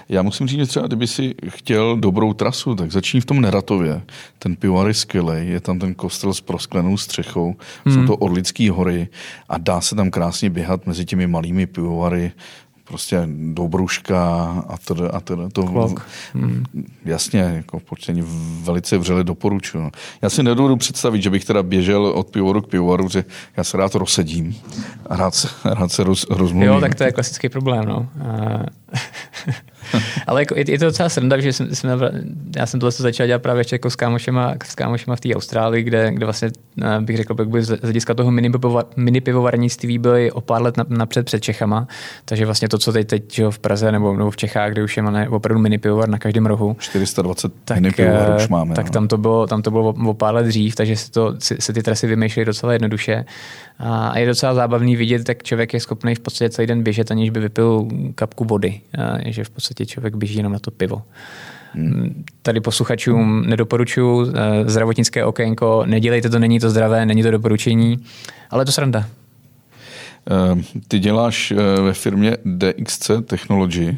[0.09, 4.03] Já musím říct, že třeba kdyby si chtěl dobrou trasu, tak začni v tom Neratově.
[4.39, 7.95] Ten pivovar je skvělý, je tam ten kostel s prosklenou střechou, hmm.
[7.95, 9.09] jsou to Orlické hory
[9.49, 12.33] a dá se tam krásně běhat mezi těmi malými pivovary
[12.89, 14.19] prostě Dobruška
[14.69, 15.63] a to, a to, to
[16.35, 16.65] hmm.
[17.05, 18.25] jasně, jako počtení
[18.63, 19.91] velice vřele doporučuji.
[20.23, 23.25] Já si nedovedu představit, že bych teda běžel od pivovaru k pivovaru, že
[23.57, 24.57] já se rád rozsedím
[25.07, 26.69] a rád, rád se roz, rozmluvím.
[26.69, 28.09] Jo, tak to je klasický problém, no.
[30.27, 31.91] Ale jako, je, je, to docela sranda, že jsem, jsem,
[32.57, 35.83] já jsem tohle začal dělat právě ještě jako s kámošema, s kámošema v té Austrálii,
[35.83, 36.51] kde, kde vlastně
[36.83, 38.51] eh, bych řekl, by z hlediska toho mini,
[38.97, 41.89] mini pivovarnictví byly o pár let napřed před Čechama.
[42.25, 45.03] Takže vlastně to, co teď, teď v Praze nebo, nebo v Čechách, kde už je
[45.03, 46.77] máme opravdu mini pivovar na každém rohu.
[46.79, 47.93] 420 tak, mini
[48.37, 48.75] už máme.
[48.75, 48.93] Tak no.
[48.93, 51.73] tam to bylo, tam to bylo o, o pár let dřív, takže se, to, se
[51.73, 53.25] ty trasy vymýšlely docela jednoduše.
[53.79, 57.31] A je docela zábavný vidět, tak člověk je schopný v podstatě celý den běžet, aniž
[57.31, 58.81] by vypil kapku vody.
[58.99, 61.03] A že v podstatě člověk běží jenom na to pivo.
[61.73, 62.25] Hmm.
[62.43, 67.99] Tady posluchačům nedoporučuju eh, zdravotnické okénko, nedělejte to, není to zdravé, není to doporučení,
[68.51, 69.07] ale je to sranda.
[70.31, 73.97] Eh, ty děláš eh, ve firmě DXC Technology.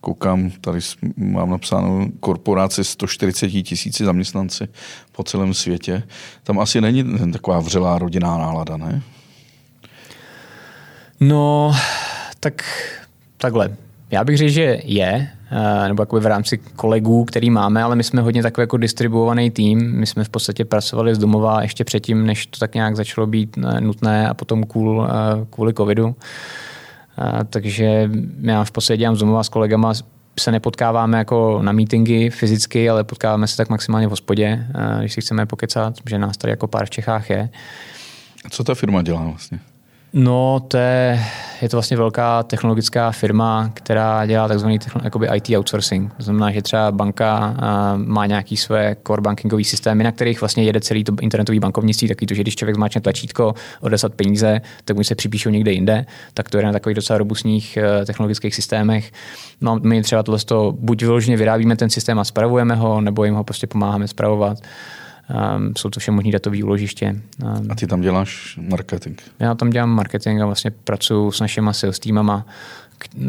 [0.00, 0.80] Koukám, tady
[1.16, 4.68] mám napsáno korporaci 140 tisíci zaměstnanci
[5.12, 6.02] po celém světě.
[6.42, 9.02] Tam asi není taková vřelá rodinná nálada, ne?
[11.20, 11.72] No,
[12.40, 12.64] tak
[13.36, 13.76] takhle.
[14.10, 18.04] Já bych řekl, že je, eh, nebo jako v rámci kolegů, který máme, ale my
[18.04, 19.92] jsme hodně takový jako distribuovaný tým.
[19.92, 23.58] My jsme v podstatě pracovali z domova ještě předtím, než to tak nějak začalo být
[23.58, 26.16] eh, nutné a potom kvůli, eh, kvůli covidu.
[27.50, 28.10] Takže
[28.42, 29.92] já v podstatě dělám z domova s kolegama
[30.40, 34.66] se nepotkáváme jako na meetingy fyzicky, ale potkáváme se tak maximálně v hospodě,
[34.98, 37.48] když si chceme pokecat, že nás tady jako pár v Čechách je.
[38.44, 39.58] A co ta firma dělá vlastně?
[40.12, 41.20] No, to je,
[41.62, 44.78] je to vlastně velká technologická firma, která dělá takzvaný
[45.34, 46.14] IT outsourcing.
[46.14, 47.56] To znamená, že třeba banka
[47.96, 52.26] má nějaký své core bankingové systémy, na kterých vlastně jede celý to internetové bankovnictví, taky
[52.26, 56.50] to, že když člověk zmáčne tlačítko odeslat peníze, tak mu se připíšou někde jinde, tak
[56.50, 59.12] to je na takových docela robustních eh, technologických systémech.
[59.60, 60.40] No, my třeba tohle
[60.70, 64.58] buď vyloženě vyrábíme ten systém a spravujeme ho, nebo jim ho prostě pomáháme spravovat.
[65.56, 67.16] Um, jsou to vše možné datové úložiště.
[67.42, 69.20] Um, a ty tam děláš marketing?
[69.38, 72.46] Já tam dělám marketing a vlastně pracuji s našimi sales týmama,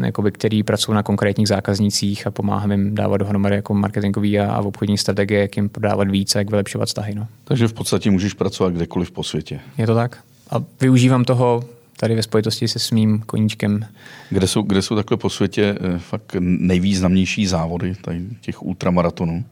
[0.04, 4.60] jakoby, který pracují na konkrétních zákaznících a pomáhám jim dávat dohromady jako marketingový a, a
[4.60, 7.14] obchodní strategie, jak jim podávat více, jak vylepšovat vztahy.
[7.14, 7.26] No.
[7.44, 9.60] Takže v podstatě můžeš pracovat kdekoliv po světě.
[9.78, 10.18] Je to tak.
[10.50, 11.64] A využívám toho
[11.96, 13.86] tady ve spojitosti se svým koníčkem.
[14.30, 19.44] Kde jsou, kde jsou takhle po světě eh, fakt nejvýznamnější závody tady těch ultramaratonů?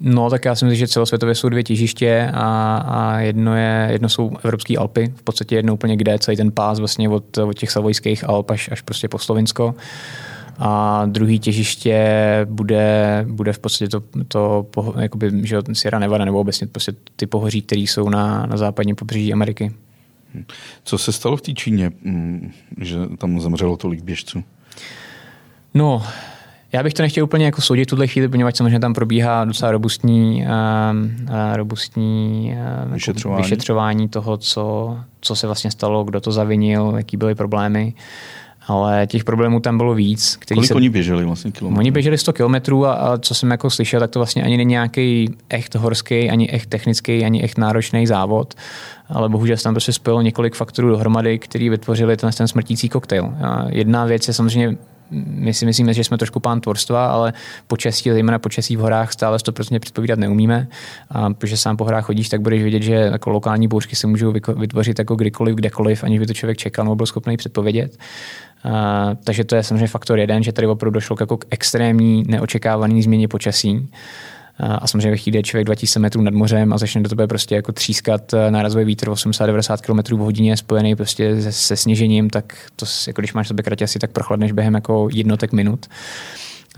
[0.00, 4.08] No, tak já si myslím, že celosvětově jsou dvě těžiště a, a jedno, je, jedno
[4.08, 7.70] jsou Evropské Alpy, v podstatě jedno úplně kde, celý ten pás vlastně od, od těch
[7.70, 9.74] savojských Alp až, až prostě po Slovinsko.
[10.58, 12.06] A druhý těžiště
[12.44, 14.66] bude, bude v podstatě to, to
[15.00, 19.32] jakoby, že Sierra Nevada nebo obecně prostě ty pohoří, které jsou na, na západním pobřeží
[19.32, 19.72] Ameriky.
[20.84, 24.44] Co se stalo v té Číně, mm, že tam zemřelo tolik běžců?
[25.74, 26.02] No,
[26.72, 29.70] já bych to nechtěl úplně jako soudit v tuhle chvíli, poněvadž samozřejmě tam probíhá docela
[29.70, 32.54] robustní, uh, robustní
[32.86, 33.42] uh, vyšetřování.
[33.42, 37.94] vyšetřování toho, co, co se vlastně stalo, kdo to zavinil, jaký byly problémy.
[38.66, 40.38] Ale těch problémů tam bylo víc.
[40.54, 40.74] Kolik se...
[40.74, 41.78] oni běželi vlastně kilometrů?
[41.80, 44.70] Oni běželi 100 kilometrů a, a, co jsem jako slyšel, tak to vlastně ani není
[44.70, 48.54] nějaký echt horský, ani echt technický, ani echt náročný závod.
[49.08, 53.24] Ale bohužel se tam prostě spojilo několik faktorů dohromady, který vytvořili ten, ten smrtící koktejl.
[53.24, 54.76] A jedna věc je samozřejmě
[55.10, 57.32] my si myslíme, že jsme trošku pán tvorstva, ale
[57.66, 60.68] počasí, zejména počasí v horách, stále to prostě předpovídat neumíme.
[61.10, 64.32] A protože sám po horách chodíš, tak budeš vědět, že jako lokální bouřky se můžou
[64.56, 67.98] vytvořit jako kdykoliv, kdekoliv, aniž by to člověk čekal nebo byl schopný předpovědět.
[68.64, 72.24] A, takže to je samozřejmě faktor jeden, že tady opravdu došlo k, jako k extrémní
[72.26, 73.88] neočekávaný změně počasí.
[74.60, 77.72] A samozřejmě ve chvíli, člověk 2000 metrů nad mořem a začne do tebe prostě jako
[77.72, 82.86] třískat eh, nárazový vítr 80-90 km v hodině spojený prostě se, se sněžením, tak to
[83.06, 85.86] jako když máš sobě kratěsi, tak prochladneš během jako jednotek minut.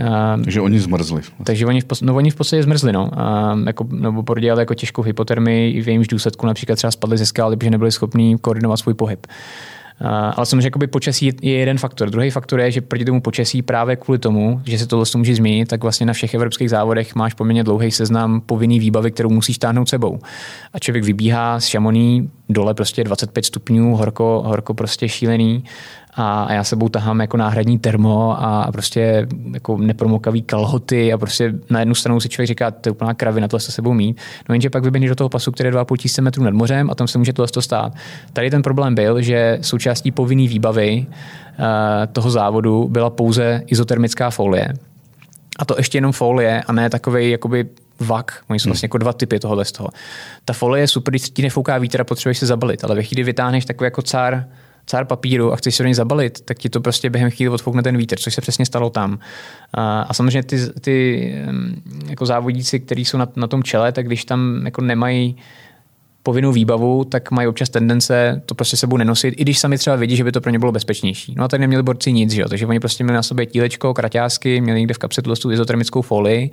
[0.01, 1.23] Uh, takže oni zmrzli.
[1.45, 3.11] Takže oni v, pos- no, oni v podstatě zmrzli, no.
[3.17, 7.57] Uh, jako, nebo prodělali jako těžkou hypotermii, v jejímž důsledku například třeba spadli ze skály,
[7.57, 9.27] protože nebyli schopni koordinovat svůj pohyb.
[10.37, 12.11] Ale samozřejmě jakoby počasí je jeden faktor.
[12.11, 15.69] Druhý faktor je, že proti tomu počasí právě kvůli tomu, že se tohle může změnit,
[15.69, 19.89] tak vlastně na všech evropských závodech máš poměrně dlouhý seznam povinný výbavy, kterou musíš táhnout
[19.89, 20.19] sebou.
[20.73, 25.65] A člověk vybíhá z Šamoní dole prostě 25 stupňů, horko, horko prostě šílený
[26.15, 31.81] a já sebou tahám jako náhradní termo a prostě jako nepromokavý kalhoty a prostě na
[31.81, 34.19] jednu stranu si člověk říká, to je úplná kravina, tohle se sebou mít.
[34.49, 36.95] No jenže pak vyběhne do toho pasu, který je 2,5 tisíce metrů nad mořem a
[36.95, 37.93] tam se může tohle stát.
[38.33, 41.65] Tady ten problém byl, že součástí povinné výbavy uh,
[42.13, 44.69] toho závodu byla pouze izotermická folie.
[45.59, 47.67] A to ještě jenom folie a ne takový jakoby
[48.01, 48.43] vak.
[48.49, 48.71] Oni jsou hmm.
[48.71, 49.89] vlastně jako dva typy tohohle z toho.
[50.45, 53.23] Ta folie je super, když ti nefouká vítr a potřebuješ se zabalit, ale ve chvíli
[53.23, 54.45] vytáhneš takový jako cár
[54.91, 57.83] cár papíru a chceš se do něj zabalit, tak ti to prostě během chvíli odfoukne
[57.83, 59.19] ten vítr, což se přesně stalo tam.
[59.75, 61.35] A, a samozřejmě ty, ty
[62.09, 65.37] jako závodíci, kteří jsou na, na tom čele, tak když tam jako nemají
[66.23, 70.17] povinnou výbavu, tak mají občas tendence to prostě sebou nenosit, i když sami třeba vidí,
[70.17, 71.35] že by to pro ně bylo bezpečnější.
[71.37, 72.49] No a tady neměli borci nic, že jo?
[72.49, 76.51] takže oni prostě měli na sobě tílečko, kraťásky, měli někde v kapse tu izotermickou folii.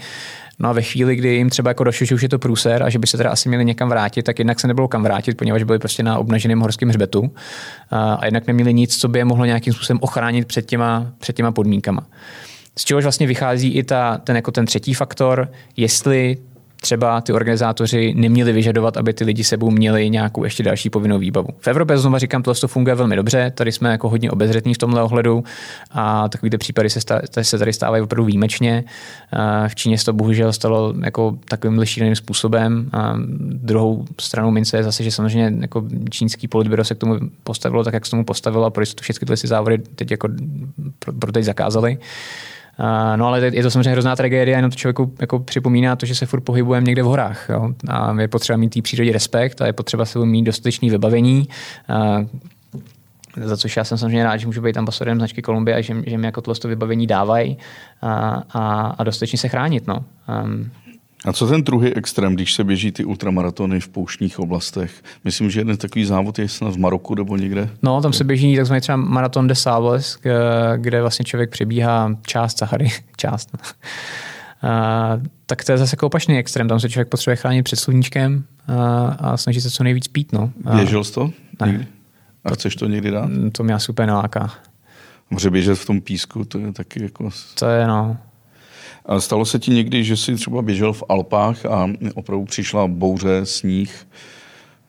[0.60, 2.90] No a ve chvíli, kdy jim třeba jako došlo, že už je to průser a
[2.90, 5.64] že by se teda asi měli někam vrátit, tak jednak se nebylo kam vrátit, poněvadž
[5.64, 7.32] byli prostě na obnaženém horském hřbetu
[7.92, 11.52] a jednak neměli nic, co by je mohlo nějakým způsobem ochránit před těma, před těma
[11.52, 12.08] podmínkama.
[12.78, 16.38] Z čehož vlastně vychází i ta, ten, jako ten třetí faktor, jestli
[16.82, 21.48] třeba ty organizátoři neměli vyžadovat, aby ty lidi sebou měli nějakou ještě další povinnou výbavu.
[21.60, 24.78] V Evropě znovu říkám, tohle to funguje velmi dobře, tady jsme jako hodně obezřetní v
[24.78, 25.44] tomhle ohledu
[25.92, 27.00] a takovýto případy se,
[27.42, 28.84] se tady stávají opravdu výjimečně.
[29.68, 32.90] V Číně se to bohužel stalo jako takovým šíleným způsobem.
[32.94, 37.84] A druhou stranou mince je zase, že samozřejmě jako čínský politbyro se k tomu postavilo
[37.84, 40.30] tak, jak se tomu postavilo a proč to všechny tyhle závody teď jako
[41.00, 41.98] pro, pro teď zakázali.
[43.16, 46.26] No ale je to samozřejmě hrozná tragédie, jenom to člověku jako připomíná to, že se
[46.26, 47.50] furt pohybujeme někde v horách.
[47.50, 47.70] Jo?
[47.88, 51.48] A je potřeba mít té přírodě respekt a je potřeba se mít dostatečné vybavení.
[51.90, 52.26] A
[53.44, 56.18] za což já jsem samozřejmě rád, že můžu být ambasadorem značky Kolumbie a že, že
[56.18, 57.58] mi jako tohle vybavení dávají
[58.02, 59.88] a, a, a dostatečně se chránit.
[59.88, 60.04] No.
[60.44, 60.72] Um,
[61.26, 65.04] a co ten druhý extrém, když se běží ty ultramaratony v pouštních oblastech?
[65.24, 67.70] Myslím, že jeden takový závod je snad v Maroku nebo někde.
[67.84, 70.18] No, tam se běží takzvaný třeba maraton de Sables,
[70.78, 73.58] kde vlastně člověk přebíhá část Sahary, část.
[74.62, 78.44] A, tak to je zase jako opačný extrém, tam se člověk potřebuje chránit před sluníčkem
[78.68, 80.34] a, a snaží se co nejvíc pít.
[80.34, 80.52] No.
[80.66, 81.32] A, Běžel jsi to?
[81.66, 81.88] Ne.
[82.44, 83.30] A chceš to někdy dát?
[83.52, 84.54] To mě asi úplně neláká.
[85.30, 87.30] Může běžet v tom písku, to je taky jako...
[87.60, 88.18] To je no.
[89.20, 94.08] Stalo se ti někdy, že jsi třeba běžel v Alpách a opravdu přišla bouře, sníh,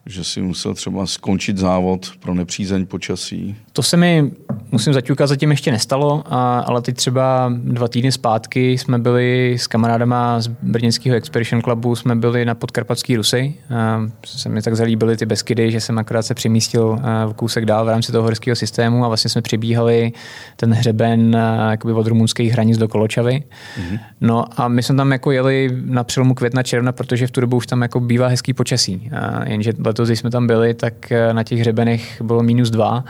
[0.07, 3.57] že si musel třeba skončit závod pro nepřízeň počasí?
[3.79, 4.31] To se mi,
[4.73, 9.67] musím zaťukat, zatím ještě nestalo, a, ale teď třeba dva týdny zpátky jsme byli s
[9.67, 13.55] kamarádama z brněnského Expedition Clubu, jsme byli na podkarpatský Rusy.
[13.77, 17.85] A se mi tak zalíbily ty Beskydy, že jsem akorát se přemístil v kousek dál
[17.85, 20.13] v rámci toho horského systému a vlastně jsme přibíhali
[20.57, 21.37] ten hřeben
[21.71, 23.43] jakoby od rumunských hranic do Koločavy.
[23.81, 23.99] Mm-hmm.
[24.21, 27.57] No a my jsme tam jako jeli na přelomu května, června, protože v tu dobu
[27.57, 29.11] už tam jako bývá hezký počasí.
[29.13, 33.05] A jenže letos, když jsme tam byli, tak eh, na těch hřebenech bylo minus dva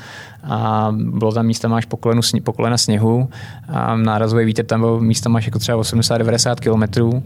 [0.45, 1.97] a bylo tam místa máš po,
[2.53, 3.29] kolena sněhu
[3.69, 7.23] a nárazový vítr tam byl místa máš jako třeba 80-90 kilometrů.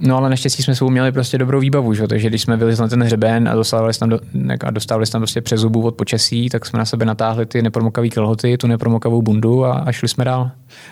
[0.00, 2.08] No ale naštěstí jsme svou měli prostě dobrou výbavu, že?
[2.08, 4.18] takže když jsme byli na ten hřeben a dostávali jsme tam, do,
[4.64, 7.62] a dostávali jsme tam prostě přes zubu od počasí, tak jsme na sebe natáhli ty
[7.62, 10.50] nepromokavé kalhoty, tu nepromokavou bundu a, a šli jsme dál.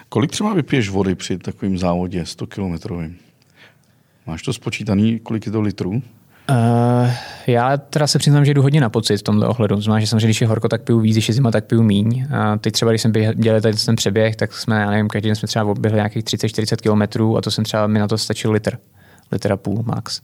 [0.09, 3.17] Kolik třeba vypiješ vody při takovém závodě 100 kilometrovým?
[4.27, 6.03] Máš to spočítaný, kolik je to litrů?
[6.51, 7.11] Uh,
[7.47, 9.81] já teda se přiznám, že jdu hodně na pocit v tomto ohledu.
[9.81, 12.27] Znamená, že samozřejmě, když je horko, tak piju víc, když je zima, tak piju míň.
[12.31, 15.37] A teď třeba, když jsem dělal tady ten přeběh, tak jsme, já nevím, každý den
[15.37, 18.79] jsme třeba oběhli nějakých 30-40 kilometrů a to jsem třeba, mi na to stačil litr.
[19.33, 20.21] Litr a půl max.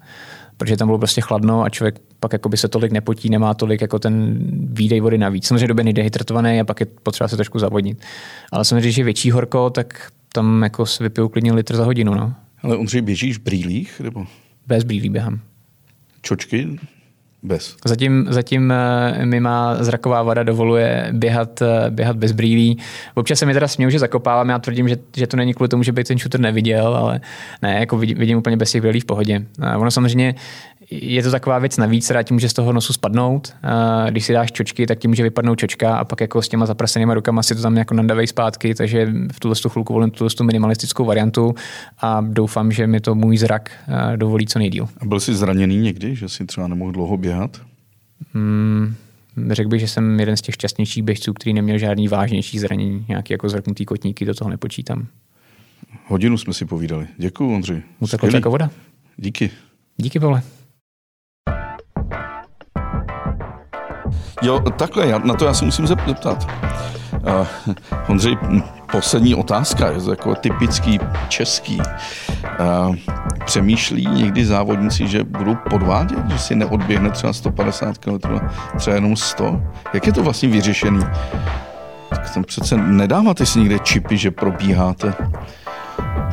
[0.57, 3.81] Protože tam bylo prostě chladno a člověk pak jako by se tolik nepotí, nemá tolik
[3.81, 4.39] jako ten
[4.73, 5.47] výdej vody navíc.
[5.47, 8.01] Samozřejmě době nejde hydratovaný a pak je potřeba se trošku zavodnit.
[8.53, 12.15] Ale samozřejmě, když je větší horko, tak tam jako si vypiju klidně litr za hodinu.
[12.15, 12.35] No.
[12.63, 14.01] Ale Ondřej, běžíš v brýlích?
[14.01, 14.27] Nebo?
[14.67, 15.41] Bez brýlí běhám
[16.23, 16.79] čočky?
[17.45, 17.77] Bez.
[17.85, 22.79] Zatím, zatím eh, mi má zraková vada dovoluje běhat, eh, běhat bez brýlí.
[23.15, 24.49] Občas se mi teda směju, že zakopávám.
[24.49, 27.21] Já tvrdím, že, že to není kvůli tomu, že by ten shooter neviděl, ale
[27.63, 29.47] ne, jako vidím, vidím úplně bez těch brýlí v pohodě.
[29.61, 30.35] A ono samozřejmě
[31.01, 33.55] je to taková věc navíc, která ti může z toho nosu spadnout.
[34.11, 37.15] Když si dáš čočky, tak ti může vypadnout čočka a pak jako s těma zaprasenýma
[37.15, 41.55] rukama si to tam jako nandavej zpátky, takže v tuhle chvilku volím tuhle minimalistickou variantu
[41.99, 43.71] a doufám, že mi to můj zrak
[44.17, 44.89] dovolí co nejdíl.
[45.01, 47.61] A byl jsi zraněný někdy, že jsi třeba nemohl dlouho běhat?
[48.35, 48.95] Hmm,
[49.51, 53.33] řekl bych, že jsem jeden z těch šťastnějších běžců, který neměl žádný vážnější zranění, nějaký
[53.33, 55.07] jako zrknutý kotníky, do toho nepočítám.
[56.07, 57.07] Hodinu jsme si povídali.
[57.19, 57.83] Děkuji, Ondřej.
[58.01, 58.71] Utekla jako voda.
[59.17, 59.51] Díky.
[59.97, 60.43] Díky, Pavle.
[64.43, 66.49] Jo, takhle, já, na to já se musím zeptat.
[67.13, 67.47] Uh,
[68.09, 68.39] Ondřej,
[68.93, 71.81] poslední otázka, je to jako typický český.
[72.61, 72.97] Uh,
[73.45, 78.19] přemýšlí někdy závodníci, že budou podvádět, že si neodběhne třeba 150 km,
[78.77, 79.63] třeba jenom 100?
[79.95, 81.05] Jak je to vlastně vyřešený?
[82.11, 85.15] Tak tam přece nedáváte si někde čipy, že probíháte.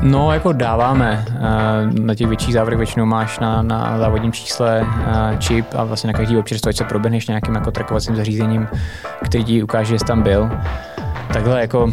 [0.01, 1.25] No, jako dáváme.
[1.27, 6.07] Eh, na těch větších závodech většinou máš na, na závodním čísle eh, čip a vlastně
[6.07, 8.67] na každý občerstvovač se proběhneš nějakým jako trackovacím zařízením,
[9.25, 10.49] který ti ukáže, že jsi tam byl.
[11.33, 11.91] Takhle jako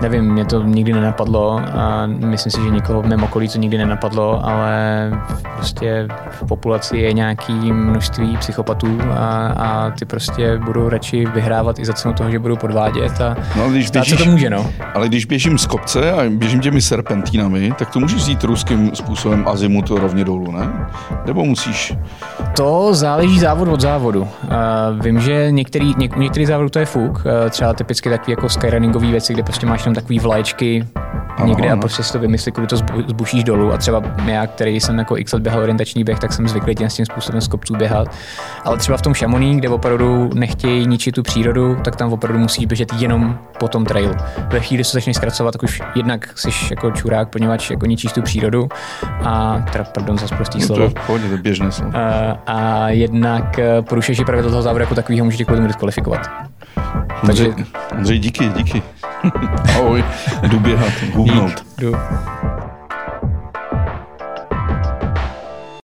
[0.00, 3.78] nevím, mě to nikdy nenapadlo a myslím si, že nikoho v mém okolí to nikdy
[3.78, 5.10] nenapadlo, ale
[5.56, 11.84] prostě v populaci je nějaký množství psychopatů a, a ty prostě budou radši vyhrávat i
[11.84, 14.70] za cenu toho, že budou podvádět a no, ale když běžíš, se to může, no.
[14.94, 19.44] Ale když běžím z kopce a běžím těmi serpentínami, tak to můžeš jít ruským způsobem
[19.48, 20.72] azimut rovně dolů, ne?
[21.26, 21.94] Nebo musíš...
[22.56, 24.22] To záleží závod od závodu.
[24.22, 24.28] Uh,
[25.00, 29.10] vím, že některý, něk, některý závod to je fuk, uh, třeba typicky takový jako skyrunningový
[29.10, 30.86] věci, kde prostě máš tam takový vlaječky
[31.36, 31.78] ano, někde ano.
[31.78, 32.76] a prostě si to vymyslí, kudy to
[33.08, 33.72] zbušíš dolů.
[33.72, 36.88] A třeba já, který jsem jako x let běhal orientační běh, tak jsem zvyklý tím,
[36.88, 38.08] tím způsobem z kopců běhat.
[38.64, 42.66] Ale třeba v tom Šamoní, kde opravdu nechtějí ničit tu přírodu, tak tam opravdu musíš
[42.66, 44.14] běžet jenom po tom trailu.
[44.48, 48.12] Ve chvíli, kdy se začneš zkracovat, tak už jednak jsi jako čurák, poněvadž jako ničíš
[48.12, 48.68] tu přírodu
[49.24, 50.78] a teda, pardon, za prostý no, slovo.
[50.78, 51.92] To je v pohodě, to běžné slovo.
[51.96, 56.30] A, a jednak eh, porušuješ pravidla toho závodu jako takového, může tě kvůli tomu diskvalifikovat.
[57.26, 57.54] Takže...
[57.92, 58.82] Andřej, díky, díky.
[59.74, 60.04] Ahoj,
[60.42, 61.66] jdu běhat, hůvnout.
[61.78, 61.92] Jdu.